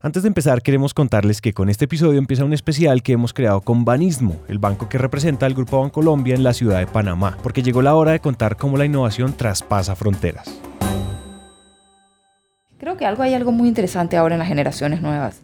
Antes 0.00 0.22
de 0.22 0.28
empezar, 0.28 0.62
queremos 0.62 0.94
contarles 0.94 1.40
que 1.40 1.52
con 1.52 1.68
este 1.68 1.86
episodio 1.86 2.20
empieza 2.20 2.44
un 2.44 2.52
especial 2.52 3.02
que 3.02 3.14
hemos 3.14 3.34
creado 3.34 3.62
con 3.62 3.84
Banismo, 3.84 4.36
el 4.46 4.60
banco 4.60 4.88
que 4.88 4.96
representa 4.96 5.44
al 5.44 5.54
Grupo 5.54 5.80
Bancolombia 5.80 6.36
en 6.36 6.44
la 6.44 6.52
ciudad 6.52 6.78
de 6.78 6.86
Panamá, 6.86 7.36
porque 7.42 7.64
llegó 7.64 7.82
la 7.82 7.96
hora 7.96 8.12
de 8.12 8.20
contar 8.20 8.56
cómo 8.56 8.76
la 8.76 8.84
innovación 8.84 9.32
traspasa 9.32 9.96
fronteras. 9.96 10.60
Creo 12.78 12.96
que 12.96 13.06
algo 13.06 13.24
hay 13.24 13.34
algo 13.34 13.50
muy 13.50 13.66
interesante 13.66 14.16
ahora 14.16 14.36
en 14.36 14.38
las 14.38 14.46
generaciones 14.46 15.02
nuevas, 15.02 15.40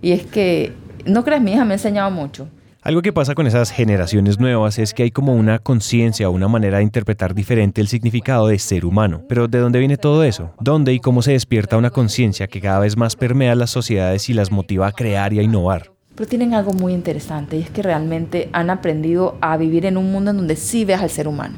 y 0.00 0.10
es 0.10 0.26
que, 0.26 0.74
no 1.06 1.22
creas, 1.22 1.40
mi 1.40 1.52
hija 1.52 1.64
me 1.64 1.74
ha 1.74 1.76
enseñado 1.76 2.10
mucho. 2.10 2.48
Algo 2.84 3.00
que 3.00 3.12
pasa 3.12 3.36
con 3.36 3.46
esas 3.46 3.70
generaciones 3.70 4.40
nuevas 4.40 4.76
es 4.80 4.92
que 4.92 5.04
hay 5.04 5.12
como 5.12 5.36
una 5.36 5.60
conciencia 5.60 6.28
una 6.30 6.48
manera 6.48 6.78
de 6.78 6.82
interpretar 6.82 7.32
diferente 7.32 7.80
el 7.80 7.86
significado 7.86 8.48
de 8.48 8.58
ser 8.58 8.84
humano. 8.84 9.22
Pero 9.28 9.46
¿de 9.46 9.60
dónde 9.60 9.78
viene 9.78 9.96
todo 9.96 10.24
eso? 10.24 10.50
¿Dónde 10.58 10.92
y 10.92 10.98
cómo 10.98 11.22
se 11.22 11.30
despierta 11.30 11.76
una 11.76 11.90
conciencia 11.90 12.48
que 12.48 12.60
cada 12.60 12.80
vez 12.80 12.96
más 12.96 13.14
permea 13.14 13.54
las 13.54 13.70
sociedades 13.70 14.28
y 14.28 14.34
las 14.34 14.50
motiva 14.50 14.88
a 14.88 14.92
crear 14.92 15.32
y 15.32 15.38
a 15.38 15.44
innovar? 15.44 15.92
Pero 16.16 16.28
tienen 16.28 16.54
algo 16.54 16.72
muy 16.72 16.92
interesante 16.92 17.56
y 17.56 17.60
es 17.60 17.70
que 17.70 17.82
realmente 17.82 18.50
han 18.52 18.68
aprendido 18.68 19.38
a 19.40 19.56
vivir 19.56 19.86
en 19.86 19.96
un 19.96 20.10
mundo 20.10 20.32
en 20.32 20.38
donde 20.38 20.56
sí 20.56 20.84
ves 20.84 21.00
al 21.00 21.10
ser 21.10 21.28
humano. 21.28 21.54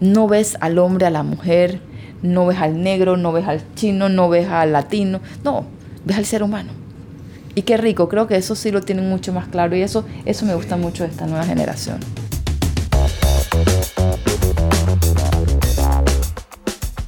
No 0.00 0.28
ves 0.28 0.58
al 0.60 0.78
hombre, 0.78 1.06
a 1.06 1.10
la 1.10 1.22
mujer, 1.22 1.80
no 2.20 2.44
ves 2.44 2.58
al 2.58 2.82
negro, 2.82 3.16
no 3.16 3.32
ves 3.32 3.46
al 3.46 3.62
chino, 3.76 4.10
no 4.10 4.28
ves 4.28 4.46
al 4.46 4.72
latino, 4.72 5.20
no, 5.42 5.64
ves 6.04 6.18
al 6.18 6.26
ser 6.26 6.42
humano. 6.42 6.83
Y 7.54 7.62
qué 7.62 7.76
rico, 7.76 8.08
creo 8.08 8.26
que 8.26 8.36
eso 8.36 8.54
sí 8.54 8.70
lo 8.70 8.82
tienen 8.82 9.08
mucho 9.08 9.32
más 9.32 9.48
claro 9.48 9.76
y 9.76 9.82
eso, 9.82 10.04
eso 10.24 10.44
me 10.44 10.54
gusta 10.54 10.76
mucho 10.76 11.04
de 11.04 11.10
esta 11.10 11.26
nueva 11.26 11.44
generación. 11.44 12.00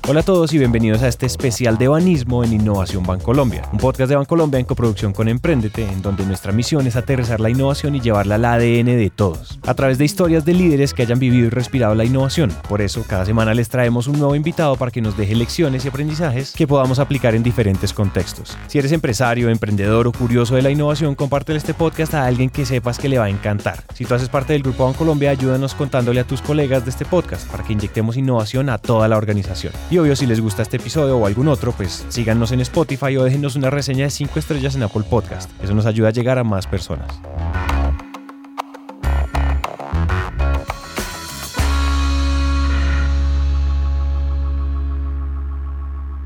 Hola 0.09 0.20
a 0.20 0.23
todos 0.23 0.52
y 0.52 0.59
bienvenidos 0.59 1.02
a 1.02 1.09
este 1.09 1.27
especial 1.27 1.78
de 1.78 1.88
Banismo 1.88 2.45
en 2.45 2.52
Innovación 2.52 3.02
Bancolombia, 3.02 3.69
un 3.73 3.78
podcast 3.78 4.09
de 4.09 4.14
Bancolombia 4.14 4.60
en 4.60 4.64
coproducción 4.64 5.12
con 5.12 5.27
Emprendete, 5.27 5.83
en 5.83 6.01
donde 6.01 6.24
nuestra 6.24 6.52
misión 6.52 6.87
es 6.87 6.95
aterrizar 6.95 7.41
la 7.41 7.51
innovación 7.51 7.97
y 7.97 8.01
llevarla 8.01 8.37
al 8.37 8.45
ADN 8.45 8.86
de 8.86 9.11
todos, 9.12 9.58
a 9.67 9.75
través 9.75 9.98
de 9.98 10.05
historias 10.05 10.45
de 10.45 10.55
líderes 10.55 10.95
que 10.95 11.03
hayan 11.03 11.19
vivido 11.19 11.48
y 11.48 11.50
respirado 11.50 11.97
la 11.97 12.05
innovación. 12.05 12.53
Por 12.69 12.83
eso, 12.83 13.05
cada 13.05 13.27
semana 13.27 13.53
les 13.53 13.69
traemos 13.69 14.06
un 14.06 14.20
nuevo 14.20 14.36
invitado 14.36 14.77
para 14.77 14.92
que 14.92 15.00
nos 15.00 15.17
deje 15.17 15.34
lecciones 15.34 15.84
y 15.84 15.89
aprendizajes 15.89 16.52
que 16.52 16.69
podamos 16.69 17.00
aplicar 17.00 17.34
en 17.34 17.42
diferentes 17.42 17.92
contextos. 17.92 18.56
Si 18.69 18.78
eres 18.78 18.92
empresario, 18.92 19.50
emprendedor 19.50 20.06
o 20.06 20.12
curioso 20.12 20.55
de 20.55 20.62
la 20.62 20.70
innovación, 20.70 21.17
compártele 21.17 21.58
este 21.58 21.75
podcast 21.75 22.14
a 22.14 22.27
alguien 22.27 22.50
que 22.50 22.64
sepas 22.64 23.00
que 23.00 23.08
le 23.08 23.19
va 23.19 23.25
a 23.25 23.30
encantar. 23.30 23.83
Si 23.92 24.05
tú 24.05 24.14
haces 24.14 24.28
parte 24.28 24.52
del 24.52 24.62
Grupo 24.62 24.84
Bancolombia, 24.84 25.30
ayúdanos 25.30 25.75
contándole 25.75 26.20
a 26.20 26.25
tus 26.25 26.42
colegas 26.42 26.84
de 26.84 26.91
este 26.91 27.05
podcast 27.05 27.50
para 27.50 27.64
que 27.64 27.73
inyectemos 27.73 28.17
innovación 28.17 28.69
a 28.69 28.78
toda 28.78 29.08
la 29.08 29.17
organización. 29.17 29.73
Obvio, 29.98 30.16
si 30.16 30.27
les 30.27 30.41
gusta 30.41 30.62
este 30.62 30.77
episodio 30.77 31.16
o 31.19 31.27
algún 31.27 31.48
otro, 31.48 31.72
pues 31.72 32.05
síganos 32.08 32.52
en 32.52 32.61
Spotify 32.61 33.16
o 33.16 33.25
déjenos 33.25 33.56
una 33.56 33.70
reseña 33.70 34.05
de 34.05 34.11
5 34.11 34.39
estrellas 34.39 34.75
en 34.75 34.83
Apple 34.83 35.05
Podcast. 35.08 35.50
Eso 35.62 35.75
nos 35.75 35.86
ayuda 35.86 36.08
a 36.08 36.12
llegar 36.12 36.39
a 36.39 36.44
más 36.44 36.66
personas. 36.66 37.20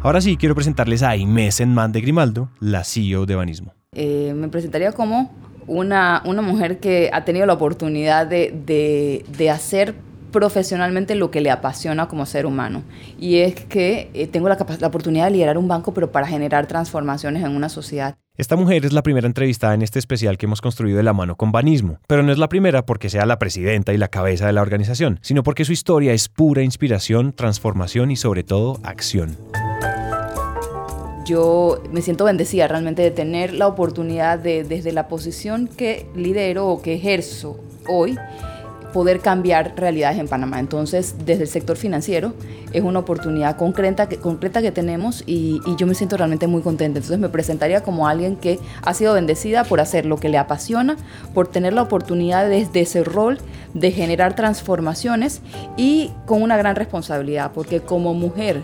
Ahora 0.02 0.20
sí, 0.20 0.36
quiero 0.36 0.54
presentarles 0.54 1.02
a 1.02 1.10
Aimee 1.10 1.52
Senman 1.52 1.92
de 1.92 2.00
Grimaldo, 2.00 2.48
la 2.58 2.84
CEO 2.84 3.26
de 3.26 3.34
Banismo. 3.34 3.74
Eh, 3.92 4.32
me 4.34 4.48
presentaría 4.48 4.92
como 4.92 5.30
una, 5.66 6.22
una 6.24 6.40
mujer 6.40 6.80
que 6.80 7.10
ha 7.12 7.24
tenido 7.24 7.44
la 7.44 7.52
oportunidad 7.52 8.26
de, 8.26 8.54
de, 8.66 9.26
de 9.36 9.50
hacer 9.50 9.94
profesionalmente 10.30 11.14
lo 11.14 11.30
que 11.30 11.40
le 11.40 11.50
apasiona 11.50 12.08
como 12.08 12.26
ser 12.26 12.46
humano. 12.46 12.82
Y 13.18 13.38
es 13.38 13.54
que 13.54 14.10
eh, 14.14 14.26
tengo 14.26 14.48
la, 14.48 14.58
la 14.78 14.86
oportunidad 14.86 15.26
de 15.26 15.32
liderar 15.32 15.58
un 15.58 15.68
banco, 15.68 15.94
pero 15.94 16.10
para 16.10 16.26
generar 16.26 16.66
transformaciones 16.66 17.44
en 17.44 17.54
una 17.54 17.68
sociedad. 17.68 18.16
Esta 18.36 18.56
mujer 18.56 18.86
es 18.86 18.94
la 18.94 19.02
primera 19.02 19.26
entrevistada 19.26 19.74
en 19.74 19.82
este 19.82 19.98
especial 19.98 20.38
que 20.38 20.46
hemos 20.46 20.62
construido 20.62 20.96
de 20.96 21.02
la 21.02 21.12
mano 21.12 21.36
con 21.36 21.52
Banismo, 21.52 21.98
pero 22.06 22.22
no 22.22 22.32
es 22.32 22.38
la 22.38 22.48
primera 22.48 22.86
porque 22.86 23.10
sea 23.10 23.26
la 23.26 23.38
presidenta 23.38 23.92
y 23.92 23.98
la 23.98 24.08
cabeza 24.08 24.46
de 24.46 24.54
la 24.54 24.62
organización, 24.62 25.18
sino 25.20 25.42
porque 25.42 25.66
su 25.66 25.72
historia 25.72 26.14
es 26.14 26.30
pura 26.30 26.62
inspiración, 26.62 27.34
transformación 27.34 28.10
y 28.10 28.16
sobre 28.16 28.42
todo 28.42 28.78
acción. 28.82 29.36
Yo 31.26 31.82
me 31.92 32.00
siento 32.00 32.24
bendecida 32.24 32.66
realmente 32.66 33.02
de 33.02 33.10
tener 33.10 33.52
la 33.52 33.66
oportunidad 33.66 34.38
de, 34.38 34.64
desde 34.64 34.92
la 34.92 35.06
posición 35.06 35.68
que 35.68 36.06
lidero 36.16 36.66
o 36.66 36.80
que 36.80 36.94
ejerzo 36.94 37.60
hoy, 37.88 38.16
poder 38.92 39.20
cambiar 39.20 39.74
realidades 39.76 40.18
en 40.18 40.28
Panamá. 40.28 40.60
Entonces, 40.60 41.14
desde 41.24 41.42
el 41.42 41.48
sector 41.48 41.76
financiero 41.76 42.32
es 42.72 42.82
una 42.82 43.00
oportunidad 43.00 43.56
concreta 43.56 44.08
que, 44.08 44.70
tenemos 44.70 45.24
y, 45.26 45.60
y, 45.66 45.76
yo 45.76 45.86
me 45.86 45.94
siento 45.94 46.16
realmente 46.16 46.46
muy 46.46 46.62
contenta. 46.62 46.98
Entonces, 46.98 47.18
me 47.18 47.28
presentaría 47.28 47.82
como 47.82 48.06
alguien 48.06 48.36
que 48.36 48.58
ha 48.82 48.94
sido 48.94 49.14
bendecida 49.14 49.64
por 49.64 49.80
hacer 49.80 50.06
lo 50.06 50.16
que 50.16 50.28
le 50.28 50.38
apasiona, 50.38 50.96
por 51.34 51.48
tener 51.48 51.72
la 51.72 51.82
oportunidad 51.82 52.48
desde 52.48 52.80
ese 52.82 53.04
rol 53.04 53.38
de 53.74 53.92
generar 53.92 54.34
transformaciones 54.36 55.40
y 55.76 56.10
con 56.26 56.42
una 56.42 56.56
gran 56.56 56.76
responsabilidad, 56.76 57.52
porque 57.52 57.80
como 57.80 58.14
mujer 58.14 58.62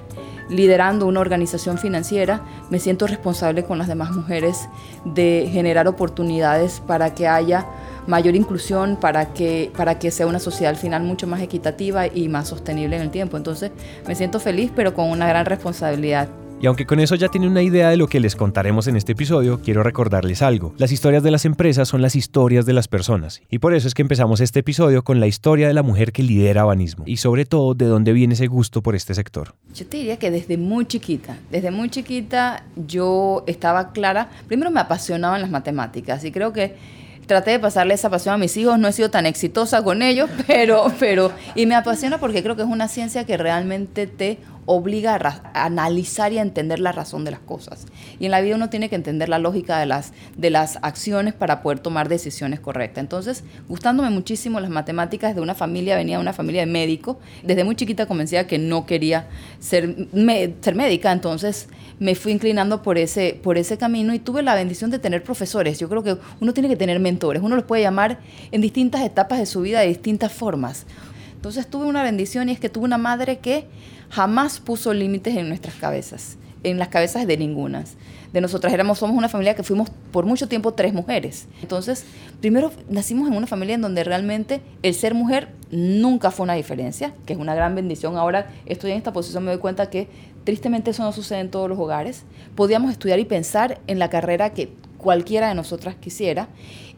liderando 0.48 1.06
una 1.06 1.20
organización 1.20 1.78
financiera, 1.78 2.43
me 2.70 2.78
siento 2.78 3.06
responsable 3.06 3.64
con 3.64 3.78
las 3.78 3.88
demás 3.88 4.12
mujeres 4.12 4.69
de 5.04 5.48
generar 5.50 5.88
oportunidades 5.88 6.81
para 6.87 7.14
que 7.14 7.26
haya 7.26 7.66
mayor 8.06 8.37
inclusión 8.37 8.97
para 8.97 9.33
que, 9.33 9.71
para 9.77 9.99
que 9.99 10.11
sea 10.11 10.27
una 10.27 10.39
sociedad 10.39 10.71
al 10.71 10.78
final 10.78 11.03
mucho 11.03 11.27
más 11.27 11.41
equitativa 11.41 12.06
y 12.06 12.28
más 12.28 12.49
sostenible 12.49 12.97
en 12.97 13.03
el 13.03 13.11
tiempo. 13.11 13.37
Entonces 13.37 13.71
me 14.06 14.15
siento 14.15 14.41
feliz 14.41 14.71
pero 14.75 14.94
con 14.94 15.11
una 15.11 15.27
gran 15.28 15.47
responsabilidad. 15.47 16.28
Y 16.59 16.67
aunque 16.67 16.87
con 16.87 17.00
eso 17.00 17.15
ya 17.17 17.28
tiene 17.28 17.47
una 17.47 17.61
idea 17.61 17.91
de 17.91 17.99
lo 17.99 18.09
que 18.09 18.19
les 18.19 18.34
contaremos 18.34 18.87
en 18.87 18.97
este 18.97 19.12
episodio, 19.12 19.61
quiero 19.61 19.83
recordarles 19.83 20.41
algo. 20.41 20.75
Las 20.78 20.91
historias 20.91 21.22
de 21.22 21.31
las 21.31 21.44
empresas 21.44 21.87
son 21.87 22.00
las 22.00 22.17
historias 22.17 22.65
de 22.65 22.72
las 22.72 22.89
personas. 22.89 23.43
Y 23.50 23.59
por 23.59 23.75
eso 23.75 23.87
es 23.87 23.93
que 23.93 24.00
empezamos 24.00 24.41
este 24.41 24.61
episodio 24.61 25.05
con 25.05 25.21
la 25.21 25.27
historia 25.27 25.69
de 25.69 25.75
la 25.75 25.83
mujer 25.83 26.12
que 26.12 26.23
lidera 26.23 26.65
Banismo. 26.65 27.05
Y 27.06 27.19
sobre 27.19 27.44
todo, 27.44 27.75
de 27.75 27.84
dónde 27.84 28.15
viene 28.15 28.33
ese 28.33 28.47
gusto 28.47 28.83
por 28.83 28.97
este 28.97 29.15
sector. 29.15 29.55
Yo 29.75 29.87
te 29.87 29.99
diría 29.99 30.19
que 30.19 30.31
desde 30.31 30.56
muy 30.56 30.87
chiquita, 30.87 31.37
desde 31.50 31.71
muy 31.71 31.91
chiquita 31.91 32.65
yo 32.75 33.44
estaba 33.47 33.93
clara, 33.93 34.31
primero 34.49 34.71
me 34.71 34.81
apasionaban 34.81 35.43
las 35.43 35.50
matemáticas 35.50 36.25
y 36.25 36.33
creo 36.33 36.55
que 36.55 36.75
traté 37.26 37.53
de 37.53 37.59
pasarle 37.59 37.94
esa 37.94 38.10
pasión 38.10 38.34
a 38.34 38.38
mis 38.38 38.56
hijos, 38.56 38.78
no 38.78 38.88
he 38.88 38.92
sido 38.92 39.10
tan 39.10 39.26
exitosa 39.26 39.82
con 39.82 40.03
ellos, 40.03 40.31
pero, 40.47 40.92
pero, 40.98 41.32
y 41.54 41.66
me 41.66 41.75
apasiona 41.75 42.19
porque 42.19 42.42
creo 42.42 42.56
que 42.56 42.62
es 42.62 42.69
una 42.69 42.88
ciencia 42.88 43.25
que 43.25 43.37
realmente 43.37 44.06
te 44.06 44.38
obliga 44.66 45.15
a, 45.15 45.65
analizar 45.65 46.32
y 46.32 46.38
a 46.38 46.43
entender 46.43 46.81
la 46.81 46.93
razón 46.93 47.25
de 47.25 47.31
las 47.31 47.41
cosas. 47.41 47.87
Y 48.19 48.27
en 48.27 48.31
la 48.32 48.41
vida 48.41 48.56
uno 48.56 48.69
tiene 48.69 48.88
que 48.88 48.97
entender 48.97 49.28
la 49.28 49.38
lógica 49.38 49.78
de 49.78 49.87
las, 49.87 50.12
de 50.37 50.50
las 50.50 50.78
acciones 50.82 51.34
para 51.34 51.62
poder 51.62 51.78
tomar 51.78 52.09
decisiones 52.09 52.60
correctas. 52.60 53.03
Entonces, 53.03 53.44
gustándome 53.69 54.10
muchísimo 54.10 54.60
las 54.60 54.71
matemáticas 54.71 55.34
de 55.34 55.41
una 55.41 55.55
familia, 55.55 55.97
venía 55.97 56.16
de 56.16 56.22
una 56.22 56.32
familia 56.32 56.62
de 56.62 56.66
médicos, 56.66 57.16
desde 57.43 57.65
muy 57.65 57.76
chiquita 57.76 58.06
convencida 58.06 58.47
que 58.47 58.59
no 58.59 58.87
quería 58.87 59.28
ser, 59.60 60.09
ser 60.60 60.75
médica, 60.75 61.12
entonces 61.12 61.69
me 61.99 62.15
fui 62.15 62.32
inclinando 62.32 62.82
por 62.82 62.99
ese, 62.99 63.38
por 63.43 63.56
ese 63.56 63.78
camino 63.78 64.12
y 64.12 64.19
tuve 64.19 64.43
la 64.43 64.55
bendición 64.55 64.91
de 64.91 64.99
tener 64.99 65.22
profesores. 65.22 65.78
Yo 65.78 65.88
creo 65.88 66.03
que 66.03 66.19
uno 66.41 66.53
tiene 66.53 66.69
que 66.69 66.76
tener 66.76 67.00
mentores, 67.00 67.43
uno 67.43 67.56
los 67.56 67.65
puede 67.65 67.82
llamar 67.82 68.19
en 68.50 68.60
distintas 68.60 69.03
etapas 69.03 69.38
de 69.38 69.47
su 69.47 69.62
vida 69.62 69.81
de 69.81 69.88
distintas 69.88 70.32
formas. 70.32 70.87
Entonces 71.37 71.69
tuve 71.69 71.87
una 71.87 72.03
bendición 72.03 72.49
y 72.49 72.53
es 72.53 72.61
que 72.61 72.69
tuve 72.69 72.85
una 72.85 72.99
madre 72.99 73.39
que 73.39 73.67
jamás 74.11 74.59
puso 74.61 74.93
límites 74.93 75.37
en 75.37 75.49
nuestras 75.49 75.77
cabezas, 75.77 76.37
en 76.65 76.79
las 76.79 76.89
cabezas 76.89 77.27
de 77.27 77.37
ninguna. 77.37 77.85
De 78.33 78.41
nosotras 78.41 78.73
éramos, 78.73 78.99
somos 78.99 79.17
una 79.17 79.29
familia 79.29 79.55
que 79.55 79.63
fuimos 79.63 79.91
por 80.13 80.27
mucho 80.27 80.49
tiempo 80.49 80.75
tres 80.75 80.93
mujeres. 80.93 81.47
Entonces, 81.63 82.05
primero 82.41 82.73
nacimos 82.89 83.29
en 83.29 83.37
una 83.37 83.47
familia 83.47 83.77
en 83.77 83.81
donde 83.81 84.05
realmente 84.05 84.61
el 84.83 84.95
ser 84.95 85.15
mujer 85.15 85.49
nunca 85.71 86.31
fue 86.31 86.45
una 86.45 86.55
diferencia, 86.55 87.15
que 87.25 87.33
es 87.33 87.39
una 87.39 87.55
gran 87.55 87.75
bendición. 87.75 88.17
Ahora 88.17 88.49
estoy 88.67 88.91
en 88.91 88.99
esta 88.99 89.13
posición, 89.13 89.45
me 89.45 89.53
doy 89.53 89.61
cuenta 89.61 89.89
que 89.89 90.09
tristemente 90.45 90.91
eso 90.91 91.03
no 91.03 91.13
sucede 91.13 91.41
en 91.41 91.51
todos 91.51 91.69
los 91.69 91.79
hogares. 91.79 92.25
Podíamos 92.55 92.91
estudiar 92.91 93.19
y 93.19 93.25
pensar 93.25 93.81
en 93.87 93.99
la 93.99 94.11
carrera 94.11 94.53
que 94.53 94.73
cualquiera 94.99 95.49
de 95.49 95.55
nosotras 95.55 95.94
quisiera 95.94 96.49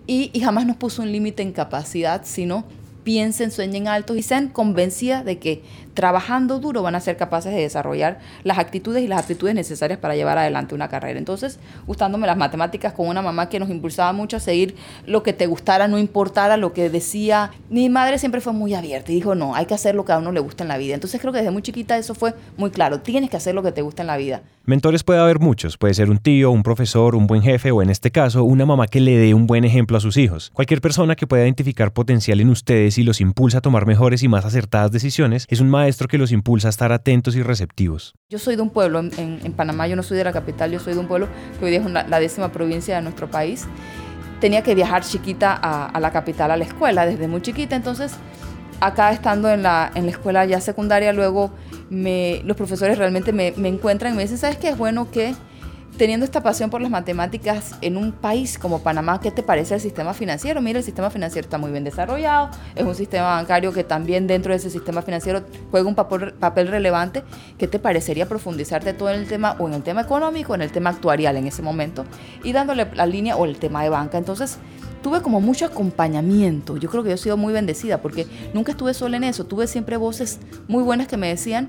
y, 0.07 0.31
y 0.33 0.41
jamás 0.41 0.67
nos 0.67 0.77
puso 0.77 1.03
un 1.03 1.13
límite 1.13 1.43
en 1.43 1.53
capacidad, 1.53 2.23
sino 2.25 2.65
piensen, 3.05 3.51
sueñen 3.51 3.89
alto 3.89 4.15
y 4.15 4.23
sean 4.23 4.49
convencidas 4.49 5.25
de 5.25 5.39
que 5.39 5.63
trabajando 5.99 6.61
duro 6.61 6.81
van 6.81 6.95
a 6.95 7.01
ser 7.01 7.17
capaces 7.17 7.53
de 7.53 7.61
desarrollar 7.61 8.21
las 8.45 8.59
actitudes 8.59 9.03
y 9.03 9.09
las 9.09 9.19
aptitudes 9.19 9.57
necesarias 9.57 9.99
para 9.99 10.15
llevar 10.15 10.39
adelante 10.39 10.77
una 10.77 10.87
carrera. 10.89 11.19
Entonces, 11.19 11.59
gustándome 11.89 12.25
las 12.29 12.37
matemáticas 12.37 12.93
con 12.93 13.09
una 13.09 13.21
mamá 13.21 13.49
que 13.49 13.59
nos 13.59 13.69
impulsaba 13.69 14.13
mucho 14.13 14.37
a 14.37 14.41
seguir 14.41 14.77
lo 15.07 15.25
que 15.25 15.33
te 15.33 15.49
gustara, 15.49 15.89
no 15.89 15.99
importara 15.99 16.57
lo 16.57 16.73
que 16.73 16.89
decía. 16.89 17.51
Mi 17.69 17.89
madre 17.89 18.21
siempre 18.21 18.41
fue 18.41 18.53
muy 18.53 18.75
abierta 18.75 19.11
y 19.11 19.17
dijo, 19.17 19.35
no, 19.35 19.57
hay 19.57 19.67
que 19.67 19.75
hacer 19.75 19.97
lo 19.97 20.05
que 20.05 20.13
a 20.13 20.19
uno 20.19 20.31
le 20.31 20.39
gusta 20.39 20.63
en 20.63 20.69
la 20.69 20.79
vida. 20.79 20.95
Entonces 20.95 21.21
creo 21.21 21.33
que 21.33 21.39
desde 21.39 21.51
muy 21.51 21.63
chiquita 21.63 21.99
eso 21.99 22.15
fue 22.15 22.33
muy 22.57 22.71
claro, 22.71 23.01
tienes 23.01 23.29
que 23.29 23.37
hacer 23.37 23.57
lo 23.57 23.65
que 23.65 23.73
te 23.73 23.83
gusta 23.83 24.05
en 24.05 24.07
la 24.07 24.17
vida. 24.17 24.43
Mentores 24.69 25.03
puede 25.03 25.19
haber 25.19 25.39
muchos, 25.39 25.79
puede 25.79 25.95
ser 25.95 26.11
un 26.11 26.19
tío, 26.19 26.51
un 26.51 26.63
profesor, 26.63 27.15
un 27.15 27.27
buen 27.27 27.41
jefe 27.41 27.71
o 27.71 27.81
en 27.81 27.89
este 27.89 28.11
caso 28.11 28.45
una 28.45 28.67
mamá 28.67 28.87
que 28.87 29.01
le 29.01 29.17
dé 29.17 29.33
un 29.33 29.47
buen 29.47 29.65
ejemplo 29.65 29.97
a 29.97 30.01
sus 30.01 30.19
hijos. 30.19 30.51
Cualquier 30.53 30.83
persona 30.83 31.17
que 31.17 31.27
pueda 31.27 31.45
identificar 31.45 31.95
potencial 31.95 32.39
en 32.39 32.51
ustedes 32.51 32.99
y 32.99 33.03
los 33.03 33.23
impulsa 33.23 33.59
a 33.59 33.61
tomar 33.63 33.87
mejores 33.87 34.23
y 34.23 34.29
más 34.29 34.45
acertadas 34.45 34.93
decisiones 34.93 35.47
es 35.49 35.61
un 35.61 35.71
maestro 35.71 35.88
maestro 35.89 36.07
que 36.07 36.19
los 36.19 36.33
impulsa 36.33 36.69
a 36.69 36.71
estar 36.71 36.93
atentos 36.93 37.35
y 37.35 37.43
receptivos. 37.43 38.15
Yo 38.29 38.39
soy 38.39 38.57
de 38.57 38.63
un 38.63 38.69
pueblo 38.69 39.01
en, 39.01 39.53
Panamá, 39.57 39.89
yo 39.89 39.97
no 39.97 40.03
soy 40.03 40.19
de 40.19 40.25
la 40.25 40.35
capital, 40.35 40.71
yo 40.71 40.79
soy 40.79 40.93
de 40.93 41.01
un 41.01 41.09
pueblo 41.09 41.29
que 41.59 41.65
hoy 41.65 41.75
es 41.75 41.85
la 41.91 42.21
décima 42.21 42.53
provincia 42.53 42.97
de 42.97 43.03
nuestro 43.03 43.31
país. 43.31 43.67
Tenía 44.39 44.63
que 44.63 44.75
viajar 44.75 45.03
chiquita 45.03 45.55
a, 45.55 45.99
la 45.99 46.13
capital, 46.13 46.51
a 46.51 46.59
la 46.59 46.65
escuela, 46.65 47.07
desde 47.07 47.27
muy 47.27 47.41
chiquita, 47.41 47.75
entonces 47.75 48.13
acá 48.81 49.13
estando 49.13 49.51
en 49.51 49.63
la, 49.63 49.91
en 49.95 50.05
la 50.05 50.11
escuela 50.11 50.45
ya 50.45 50.61
secundaria, 50.61 51.15
luego 51.15 51.53
me, 51.89 52.43
los 52.45 52.55
profesores 52.55 52.99
realmente 52.99 53.33
me, 53.33 53.55
me 53.57 53.69
encuentran 53.69 54.13
y 54.13 54.17
me 54.17 54.23
dicen, 54.23 54.37
¿sabes 54.37 54.59
qué? 54.59 54.69
Es 54.69 54.77
bueno 54.77 55.11
que 55.11 55.35
teniendo 55.97 56.25
esta 56.25 56.43
pasión 56.43 56.71
por 56.71 56.81
las 56.81 56.91
matemáticas 56.91 57.75
en 57.81 57.97
un 57.97 58.13
país 58.13 58.59
como 58.59 58.81
Panamá, 58.81 59.21
¿qué 59.21 59.31
te 59.31 59.43
parece 59.43 59.75
el 59.75 59.81
sistema 59.81 60.15
financiero? 60.15 60.61
Mira, 60.61 60.79
el 60.79 60.85
sistema 60.85 61.11
financiero 61.11 61.47
está 61.47 61.59
muy 61.59 61.71
bien 61.71 61.85
desarrollado, 61.85 62.51
es 62.75 62.85
un 62.85 62.95
sistema 62.95 63.37
bancario 63.37 63.73
que 63.73 63.85
también 63.85 64.27
dentro 64.27 64.53
de 64.53 64.59
ese 64.59 64.71
sistema 64.71 65.03
financiero 65.03 65.43
juega 65.71 65.89
un 65.89 65.95
papel, 65.95 66.69
relevante. 66.69 67.25
¿Qué 67.57 67.67
te 67.67 67.79
parecería 67.79 68.29
profundizarte 68.29 68.93
todo 68.93 69.11
en 69.11 69.21
el 69.21 69.27
tema 69.27 69.57
o 69.59 69.69
en 69.69 69.75
el 69.75 69.83
tema 69.83 70.03
económico 70.03 70.55
en 70.55 70.63
el 70.63 70.71
tema 70.71 70.91
actuarial 70.91 71.37
en 71.37 71.47
ese 71.47 71.63
momento 71.63 72.05
y 72.45 72.53
dándole 72.53 72.87
la 72.95 73.07
línea 73.07 73.37
o 73.37 73.45
el 73.45 73.59
tema 73.59 73.83
de 73.83 73.89
banca? 73.89 74.19
Entonces, 74.19 74.59
tuve 75.03 75.23
como 75.23 75.41
mucho 75.41 75.67
acompañamiento. 75.67 76.77
Yo 76.77 76.89
creo 76.91 77.03
que 77.03 77.11
yo 77.11 77.15
he 77.15 77.19
sido 77.19 77.37
muy 77.37 77.53
bendecida 77.53 77.99
porque 77.99 78.27
nunca 78.55 78.73
estuve 78.73 78.95
sola 78.95 79.17
en 79.17 79.25
eso. 79.25 79.45
Tuve 79.45 79.67
siempre 79.67 79.97
voces 79.97 80.39
muy 80.69 80.83
buenas 80.83 81.09
que 81.09 81.17
me 81.17 81.29
decían, 81.29 81.69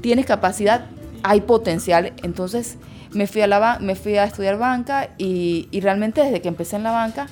tienes 0.00 0.26
capacidad, 0.26 0.86
hay 1.22 1.42
potencial. 1.42 2.12
Entonces, 2.22 2.78
me 3.12 3.26
fui 3.26 3.42
a, 3.42 3.46
la, 3.46 3.78
me 3.80 3.94
fui 3.94 4.16
a 4.16 4.24
estudiar 4.24 4.58
banca 4.58 5.10
y, 5.18 5.68
realmente 5.80 6.22
desde 6.22 6.40
que 6.40 6.48
empecé 6.48 6.76
en 6.76 6.82
la 6.82 6.92
banca, 6.92 7.26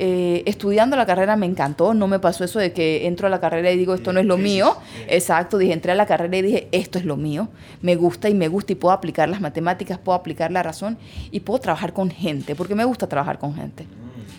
eh, 0.00 0.44
estudiando 0.46 0.96
la 0.96 1.06
carrera 1.06 1.34
me 1.34 1.46
encantó, 1.46 1.92
no 1.92 2.06
me 2.06 2.20
pasó 2.20 2.44
eso 2.44 2.60
de 2.60 2.72
que 2.72 3.08
entro 3.08 3.26
a 3.26 3.30
la 3.30 3.40
carrera 3.40 3.72
y 3.72 3.76
digo 3.76 3.94
esto 3.94 4.12
no 4.12 4.20
es 4.20 4.26
lo 4.26 4.36
mío, 4.36 4.76
exacto, 5.08 5.58
dije 5.58 5.72
entré 5.72 5.90
a 5.90 5.96
la 5.96 6.06
carrera 6.06 6.36
y 6.36 6.42
dije 6.42 6.68
esto 6.70 6.98
es 6.98 7.04
lo 7.04 7.16
mío, 7.16 7.48
me 7.82 7.96
gusta 7.96 8.28
y 8.28 8.34
me 8.34 8.46
gusta 8.46 8.72
y 8.72 8.76
puedo 8.76 8.92
aplicar 8.92 9.28
las 9.28 9.40
matemáticas, 9.40 9.98
puedo 9.98 10.16
aplicar 10.16 10.52
la 10.52 10.62
razón 10.62 10.98
y 11.32 11.40
puedo 11.40 11.58
trabajar 11.58 11.92
con 11.92 12.10
gente, 12.10 12.54
porque 12.54 12.76
me 12.76 12.84
gusta 12.84 13.08
trabajar 13.08 13.38
con 13.38 13.56
gente. 13.56 13.86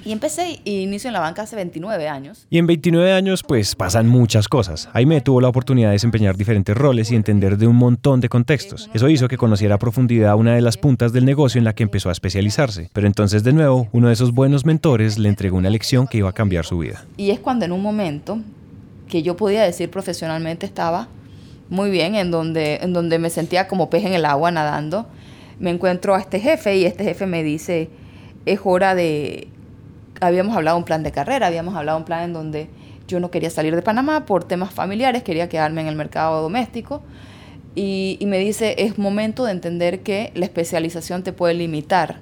Y 0.10 0.12
empecé 0.12 0.60
y 0.66 0.80
inicio 0.80 1.10
en 1.10 1.14
la 1.14 1.20
banca 1.20 1.44
hace 1.44 1.56
29 1.56 2.08
años. 2.08 2.48
Y 2.50 2.58
en 2.58 2.66
29 2.66 3.14
años 3.14 3.44
pues 3.44 3.76
pasan 3.76 4.08
muchas 4.08 4.48
cosas. 4.48 4.90
me 5.06 5.22
tuvo 5.22 5.40
la 5.40 5.50
oportunidad 5.50 5.90
de 5.90 5.94
desempeñar 5.94 6.36
diferentes 6.36 6.76
roles 6.76 7.12
y 7.12 7.16
entender 7.16 7.60
de 7.60 7.68
un 7.68 7.76
montón 7.76 8.20
de 8.20 8.28
contextos. 8.28 8.90
Eso 8.92 9.08
hizo 9.08 9.28
que 9.28 9.38
conociera 9.38 9.76
a 9.76 9.78
profundidad 9.78 10.36
una 10.36 10.56
de 10.56 10.62
las 10.62 10.78
puntas 10.78 11.14
del 11.14 11.26
negocio 11.26 11.60
en 11.60 11.66
la 11.66 11.76
que 11.76 11.84
empezó 11.84 12.10
a 12.10 12.12
especializarse. 12.12 12.90
Pero 12.92 13.06
entonces 13.06 13.44
de 13.44 13.54
nuevo, 13.54 13.88
uno 13.92 14.08
de 14.08 14.14
esos 14.14 14.34
buenos 14.34 14.66
mentores 14.66 15.20
le 15.20 15.30
entregó 15.30 15.58
una 15.58 15.70
lección 15.70 16.08
que 16.08 16.18
iba 16.18 16.30
a 16.30 16.34
cambiar 16.34 16.66
su 16.66 16.80
vida. 16.80 17.06
Y 17.16 17.30
es 17.30 17.40
cuando 17.40 17.66
en 17.66 17.72
un 17.72 17.84
momento 17.84 18.40
que 19.10 19.22
yo 19.22 19.38
podía 19.38 19.62
decir 19.62 19.92
profesionalmente 19.92 20.66
estaba 20.66 21.08
muy 21.70 21.92
bien, 21.92 22.16
en 22.16 22.32
donde, 22.32 22.78
en 22.78 22.94
donde 22.94 23.20
me 23.20 23.30
sentía 23.30 23.68
como 23.68 23.92
pez 23.92 24.06
en 24.06 24.14
el 24.14 24.26
agua 24.26 24.50
nadando, 24.50 25.06
me 25.60 25.70
encuentro 25.70 26.16
a 26.16 26.20
este 26.20 26.40
jefe 26.40 26.78
y 26.78 26.86
este 26.86 27.04
jefe 27.04 27.28
me 27.28 27.44
dice, 27.44 27.92
es 28.48 28.60
hora 28.64 28.96
de 28.96 29.50
habíamos 30.20 30.56
hablado 30.56 30.78
un 30.78 30.84
plan 30.84 31.04
de 31.04 31.12
carrera, 31.12 31.48
habíamos 31.48 31.76
hablado 31.76 31.98
un 31.98 32.06
plan 32.06 32.24
en 32.24 32.34
donde 32.34 32.70
yo 33.08 33.20
no 33.20 33.32
quería 33.32 33.50
salir 33.50 33.76
de 33.76 33.82
Panamá 33.82 34.26
por 34.26 34.44
temas 34.44 34.72
familiares, 34.72 35.24
quería 35.24 35.50
quedarme 35.50 35.82
en 35.82 35.88
el 35.88 35.96
mercado 35.96 36.42
doméstico. 36.42 37.02
Y, 37.76 38.20
me 38.26 38.40
dice, 38.40 38.76
es 38.80 38.98
momento 38.98 39.46
de 39.46 39.52
entender 39.52 40.02
que 40.02 40.32
la 40.36 40.46
especialización 40.46 41.24
te 41.24 41.32
puede 41.32 41.54
limitar 41.54 42.20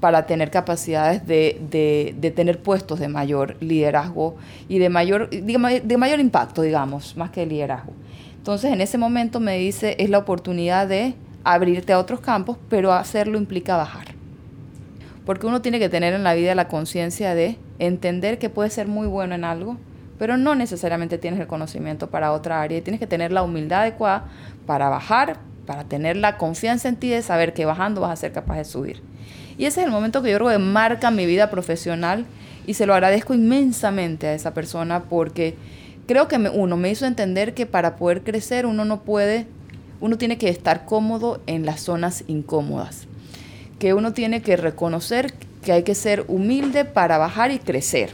para 0.00 0.26
tener 0.26 0.50
capacidades 0.50 1.26
de, 1.26 1.58
de, 1.70 2.30
tener 2.30 2.60
puestos 2.60 3.00
de 3.00 3.08
mayor 3.08 3.56
liderazgo 3.60 4.36
y 4.68 4.78
de 4.78 4.90
mayor, 4.90 5.30
de 5.30 5.96
mayor 5.96 6.20
impacto, 6.20 6.62
digamos, 6.62 7.16
más 7.16 7.30
que 7.30 7.46
liderazgo. 7.46 7.92
Entonces, 8.36 8.72
en 8.72 8.80
ese 8.80 8.98
momento 8.98 9.40
me 9.40 9.56
dice, 9.56 9.96
es 9.98 10.10
la 10.10 10.18
oportunidad 10.18 10.86
de 10.86 11.14
abrirte 11.42 11.92
a 11.92 11.98
otros 11.98 12.20
campos, 12.20 12.58
pero 12.68 12.92
hacerlo 12.92 13.38
implica 13.38 13.76
bajar 13.76 14.17
porque 15.28 15.46
uno 15.46 15.60
tiene 15.60 15.78
que 15.78 15.90
tener 15.90 16.14
en 16.14 16.24
la 16.24 16.32
vida 16.32 16.54
la 16.54 16.68
conciencia 16.68 17.34
de 17.34 17.58
entender 17.78 18.38
que 18.38 18.48
puede 18.48 18.70
ser 18.70 18.88
muy 18.88 19.06
bueno 19.06 19.34
en 19.34 19.44
algo, 19.44 19.76
pero 20.18 20.38
no 20.38 20.54
necesariamente 20.54 21.18
tienes 21.18 21.38
el 21.38 21.46
conocimiento 21.46 22.08
para 22.08 22.32
otra 22.32 22.62
área 22.62 22.78
y 22.78 22.80
tienes 22.80 22.98
que 22.98 23.06
tener 23.06 23.30
la 23.30 23.42
humildad 23.42 23.82
adecuada 23.82 24.24
para 24.64 24.88
bajar, 24.88 25.36
para 25.66 25.84
tener 25.84 26.16
la 26.16 26.38
confianza 26.38 26.88
en 26.88 26.96
ti 26.96 27.10
de 27.10 27.20
saber 27.20 27.52
que 27.52 27.66
bajando 27.66 28.00
vas 28.00 28.12
a 28.12 28.16
ser 28.16 28.32
capaz 28.32 28.56
de 28.56 28.64
subir. 28.64 29.02
Y 29.58 29.66
ese 29.66 29.80
es 29.80 29.86
el 29.86 29.92
momento 29.92 30.22
que 30.22 30.30
yo 30.30 30.38
creo 30.38 30.48
que 30.48 30.56
marca 30.56 31.10
mi 31.10 31.26
vida 31.26 31.50
profesional 31.50 32.24
y 32.66 32.72
se 32.72 32.86
lo 32.86 32.94
agradezco 32.94 33.34
inmensamente 33.34 34.28
a 34.28 34.32
esa 34.32 34.54
persona 34.54 35.02
porque 35.10 35.56
creo 36.06 36.26
que 36.26 36.36
uno 36.38 36.78
me 36.78 36.88
hizo 36.88 37.04
entender 37.04 37.52
que 37.52 37.66
para 37.66 37.96
poder 37.96 38.22
crecer 38.22 38.64
uno 38.64 38.86
no 38.86 39.02
puede, 39.02 39.46
uno 40.00 40.16
tiene 40.16 40.38
que 40.38 40.48
estar 40.48 40.86
cómodo 40.86 41.42
en 41.46 41.66
las 41.66 41.82
zonas 41.82 42.24
incómodas 42.28 43.07
que 43.78 43.94
uno 43.94 44.12
tiene 44.12 44.42
que 44.42 44.56
reconocer 44.56 45.32
que 45.62 45.72
hay 45.72 45.82
que 45.82 45.94
ser 45.94 46.24
humilde 46.28 46.84
para 46.84 47.18
bajar 47.18 47.50
y 47.50 47.58
crecer, 47.58 48.10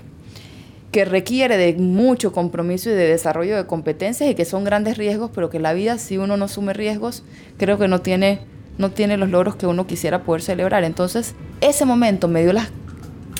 que 0.90 1.04
requiere 1.04 1.56
de 1.56 1.74
mucho 1.74 2.32
compromiso 2.32 2.90
y 2.90 2.92
de 2.92 3.08
desarrollo 3.08 3.56
de 3.56 3.66
competencias 3.66 4.30
y 4.30 4.34
que 4.34 4.44
son 4.44 4.64
grandes 4.64 4.96
riesgos, 4.96 5.30
pero 5.34 5.50
que 5.50 5.58
la 5.58 5.72
vida, 5.72 5.98
si 5.98 6.18
uno 6.18 6.36
no 6.36 6.46
asume 6.46 6.72
riesgos, 6.72 7.24
creo 7.58 7.78
que 7.78 7.88
no 7.88 8.00
tiene, 8.00 8.40
no 8.78 8.90
tiene 8.90 9.16
los 9.16 9.30
logros 9.30 9.56
que 9.56 9.66
uno 9.66 9.86
quisiera 9.86 10.22
poder 10.22 10.42
celebrar. 10.42 10.84
Entonces, 10.84 11.34
ese 11.60 11.84
momento 11.84 12.28
me 12.28 12.42
dio 12.42 12.52
las 12.52 12.68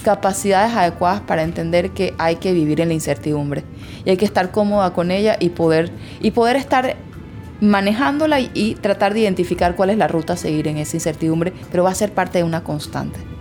capacidades 0.02 0.74
adecuadas 0.74 1.22
para 1.22 1.42
entender 1.42 1.90
que 1.90 2.14
hay 2.18 2.36
que 2.36 2.52
vivir 2.52 2.80
en 2.80 2.88
la 2.88 2.94
incertidumbre 2.94 3.64
y 4.04 4.10
hay 4.10 4.16
que 4.16 4.26
estar 4.26 4.50
cómoda 4.50 4.92
con 4.92 5.10
ella 5.10 5.36
y 5.40 5.48
poder, 5.48 5.90
y 6.20 6.30
poder 6.32 6.56
estar 6.56 6.96
manejándola 7.60 8.40
y, 8.40 8.76
tratar 8.80 9.14
de 9.14 9.20
identificar 9.20 9.76
cuál 9.76 9.90
es 9.90 9.98
la 9.98 10.08
ruta 10.08 10.34
a 10.34 10.36
seguir 10.36 10.68
en 10.68 10.78
esa 10.78 10.96
incertidumbre, 10.96 11.52
pero 11.70 11.84
va 11.84 11.90
a 11.90 11.94
ser 11.94 12.12
parte 12.12 12.38
de 12.38 12.44
una 12.44 12.62
constante. 12.64 13.33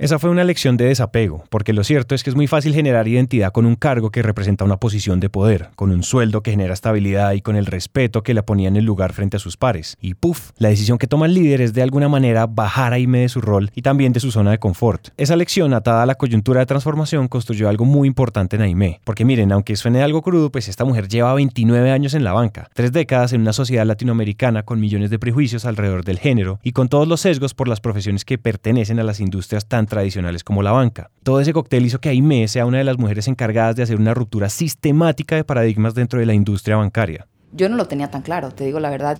Esa 0.00 0.18
fue 0.18 0.30
una 0.30 0.44
lección 0.44 0.78
de 0.78 0.86
desapego, 0.86 1.44
porque 1.50 1.74
lo 1.74 1.84
cierto 1.84 2.14
es 2.14 2.24
que 2.24 2.30
es 2.30 2.34
muy 2.34 2.46
fácil 2.46 2.72
generar 2.72 3.06
identidad 3.06 3.52
con 3.52 3.66
un 3.66 3.74
cargo 3.74 4.08
que 4.08 4.22
representa 4.22 4.64
una 4.64 4.78
posición 4.78 5.20
de 5.20 5.28
poder, 5.28 5.68
con 5.76 5.90
un 5.90 6.02
sueldo 6.04 6.42
que 6.42 6.52
genera 6.52 6.72
estabilidad 6.72 7.32
y 7.32 7.42
con 7.42 7.54
el 7.54 7.66
respeto 7.66 8.22
que 8.22 8.32
la 8.32 8.46
ponía 8.46 8.68
en 8.68 8.76
el 8.76 8.86
lugar 8.86 9.12
frente 9.12 9.36
a 9.36 9.40
sus 9.40 9.58
pares. 9.58 9.98
Y 10.00 10.14
puff, 10.14 10.52
la 10.56 10.70
decisión 10.70 10.96
que 10.96 11.06
toma 11.06 11.26
el 11.26 11.34
líder 11.34 11.60
es 11.60 11.74
de 11.74 11.82
alguna 11.82 12.08
manera 12.08 12.46
bajar 12.46 12.94
a 12.94 12.96
Aime 12.96 13.20
de 13.20 13.28
su 13.28 13.42
rol 13.42 13.70
y 13.74 13.82
también 13.82 14.14
de 14.14 14.20
su 14.20 14.30
zona 14.30 14.52
de 14.52 14.58
confort. 14.58 15.08
Esa 15.18 15.36
lección 15.36 15.74
atada 15.74 16.04
a 16.04 16.06
la 16.06 16.14
coyuntura 16.14 16.60
de 16.60 16.66
transformación 16.66 17.28
construyó 17.28 17.68
algo 17.68 17.84
muy 17.84 18.08
importante 18.08 18.56
en 18.56 18.62
Aime, 18.62 19.02
porque 19.04 19.26
miren, 19.26 19.52
aunque 19.52 19.76
suene 19.76 20.02
algo 20.02 20.22
crudo, 20.22 20.50
pues 20.50 20.68
esta 20.68 20.86
mujer 20.86 21.08
lleva 21.08 21.34
29 21.34 21.90
años 21.90 22.14
en 22.14 22.24
la 22.24 22.32
banca, 22.32 22.70
tres 22.72 22.92
décadas 22.92 23.34
en 23.34 23.42
una 23.42 23.52
sociedad 23.52 23.84
latinoamericana 23.84 24.62
con 24.62 24.80
millones 24.80 25.10
de 25.10 25.18
prejuicios 25.18 25.66
alrededor 25.66 26.04
del 26.04 26.18
género 26.18 26.58
y 26.62 26.72
con 26.72 26.88
todos 26.88 27.06
los 27.06 27.20
sesgos 27.20 27.52
por 27.52 27.68
las 27.68 27.82
profesiones 27.82 28.24
que 28.24 28.38
pertenecen 28.38 28.98
a 28.98 29.04
las 29.04 29.20
industrias 29.20 29.66
tan 29.66 29.89
tradicionales 29.90 30.42
como 30.42 30.62
la 30.62 30.72
banca. 30.72 31.10
Todo 31.22 31.42
ese 31.42 31.52
cóctel 31.52 31.84
hizo 31.84 32.00
que 32.00 32.08
Aime 32.08 32.48
sea 32.48 32.64
una 32.64 32.78
de 32.78 32.84
las 32.84 32.96
mujeres 32.96 33.28
encargadas 33.28 33.76
de 33.76 33.82
hacer 33.82 33.96
una 33.96 34.14
ruptura 34.14 34.48
sistemática 34.48 35.36
de 35.36 35.44
paradigmas 35.44 35.94
dentro 35.94 36.18
de 36.18 36.24
la 36.24 36.32
industria 36.32 36.76
bancaria. 36.76 37.26
Yo 37.52 37.68
no 37.68 37.76
lo 37.76 37.86
tenía 37.86 38.10
tan 38.10 38.22
claro, 38.22 38.50
te 38.52 38.64
digo 38.64 38.80
la 38.80 38.88
verdad. 38.88 39.18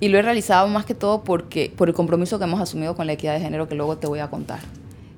Y 0.00 0.08
lo 0.08 0.18
he 0.18 0.22
realizado 0.22 0.66
más 0.68 0.84
que 0.84 0.94
todo 0.94 1.22
porque, 1.22 1.72
por 1.74 1.88
el 1.88 1.94
compromiso 1.94 2.38
que 2.38 2.44
hemos 2.44 2.60
asumido 2.60 2.94
con 2.94 3.06
la 3.06 3.14
equidad 3.14 3.34
de 3.34 3.40
género 3.40 3.68
que 3.68 3.76
luego 3.76 3.96
te 3.96 4.08
voy 4.08 4.18
a 4.18 4.28
contar. 4.28 4.58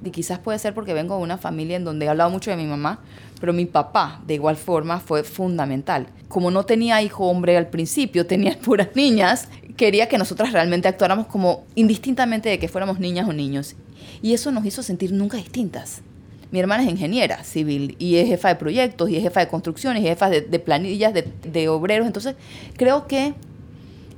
Y 0.05 0.11
quizás 0.11 0.39
puede 0.39 0.59
ser 0.59 0.75
porque 0.75 0.93
vengo 0.93 1.17
de 1.17 1.23
una 1.23 1.39
familia 1.39 1.77
en 1.77 1.85
donde 1.85 2.05
he 2.05 2.09
hablado 2.09 2.29
mucho 2.29 2.51
de 2.51 2.59
mi 2.59 2.67
mamá, 2.67 3.01
pero 3.41 3.55
mi 3.55 3.65
papá 3.65 4.21
de 4.27 4.35
igual 4.35 4.57
forma 4.57 5.01
fue 5.01 5.25
fundamental. 5.25 6.09
Como 6.29 6.51
no 6.51 6.65
tenía 6.65 7.01
hijo 7.01 7.25
hombre 7.25 7.57
al 7.57 7.69
principio, 7.69 8.27
tenía 8.29 8.59
puras 8.59 8.89
niñas, 8.95 9.49
quería 9.77 10.09
que 10.09 10.19
nosotras 10.19 10.53
realmente 10.53 10.89
actuáramos 10.89 11.27
como 11.27 11.65
indistintamente 11.75 12.51
de 12.51 12.59
que 12.59 12.69
fuéramos 12.69 13.01
niñas 13.01 13.27
o 13.27 13.33
niños. 13.33 13.77
Y 14.25 14.33
eso 14.33 14.51
nos 14.51 14.65
hizo 14.65 14.83
sentir 14.83 15.13
nunca 15.13 15.37
distintas. 15.37 16.01
Mi 16.51 16.59
hermana 16.59 16.83
es 16.83 16.89
ingeniera 16.89 17.45
civil 17.45 17.95
y 17.99 18.17
es 18.17 18.27
jefa 18.27 18.49
de 18.49 18.55
proyectos 18.55 19.11
y 19.11 19.17
es 19.17 19.23
jefa 19.23 19.41
de 19.41 19.49
construcciones 19.49 20.03
y 20.03 20.07
es 20.07 20.13
jefa 20.13 20.31
de, 20.31 20.59
planillas 20.61 21.13
de, 21.13 21.69
obreros. 21.69 22.07
Entonces, 22.07 22.35
creo 22.75 23.07
que, 23.07 23.35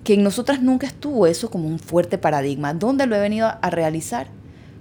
que 0.05 0.15
en 0.15 0.23
nosotras 0.23 0.63
nunca 0.63 0.87
estuvo 0.87 1.27
eso 1.27 1.51
como 1.51 1.67
un 1.67 1.81
fuerte 1.81 2.19
paradigma. 2.19 2.73
¿Dónde 2.73 3.09
lo 3.09 3.17
he 3.17 3.21
venido 3.21 3.49
a 3.61 3.69
realizar? 3.69 4.29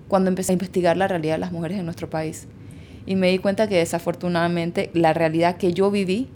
Cuando 0.07 0.29
empecé 0.29 0.51
a 0.51 0.53
investigar 0.53 0.95
la 0.95 1.07
realidad 1.07 1.33
de 1.33 1.39
las 1.39 1.51
mujeres 1.51 1.79
en 1.79 1.85
nuestro 1.85 2.07
país. 2.07 2.45
Y 3.07 3.15
me 3.15 3.31
di 3.31 3.39
cuenta 3.39 3.67
que 3.67 3.77
desafortunadamente 3.77 4.91
la 4.93 5.13
realidad 5.13 5.57
que 5.57 5.73
yo 5.73 5.89
viví 5.89 6.27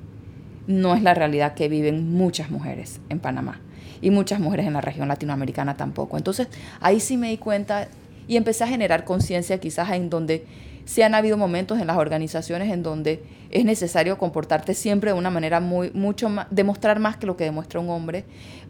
no 0.65 0.95
es 0.95 1.03
la 1.03 1.13
realidad 1.13 1.53
que 1.53 1.69
viven 1.69 2.11
muchas 2.11 2.49
mujeres 2.49 3.01
en 3.09 3.19
Panamá 3.19 3.61
y 4.01 4.09
muchas 4.09 4.39
mujeres 4.39 4.65
en 4.65 4.73
la 4.73 4.81
región 4.81 5.07
latinoamericana 5.07 5.77
tampoco. 5.77 6.17
Entonces 6.17 6.47
ahí 6.81 6.99
sí 6.99 7.17
me 7.17 7.29
di 7.29 7.37
cuenta 7.37 7.87
y 8.29 8.37
empecé 8.37 8.63
a 8.63 8.67
generar 8.67 9.05
conciencia 9.05 9.57
quizás 9.57 9.89
en 9.89 10.11
donde 10.11 10.45
se 10.85 11.03
han 11.03 11.15
habido 11.15 11.35
momentos 11.35 11.79
en 11.79 11.87
las 11.87 11.97
organizaciones 11.97 12.71
en 12.71 12.83
donde 12.83 13.23
es 13.49 13.65
necesario 13.65 14.19
comportarte 14.19 14.75
siempre 14.75 15.11
de 15.11 15.17
una 15.17 15.31
manera 15.31 15.59
muy, 15.59 15.89
mucho 15.95 16.29
más, 16.29 16.45
demostrar 16.51 16.99
más 16.99 17.17
que 17.17 17.25
lo 17.25 17.35
que 17.35 17.45
demuestra 17.45 17.79
un 17.79 17.89
hombre 17.89 18.25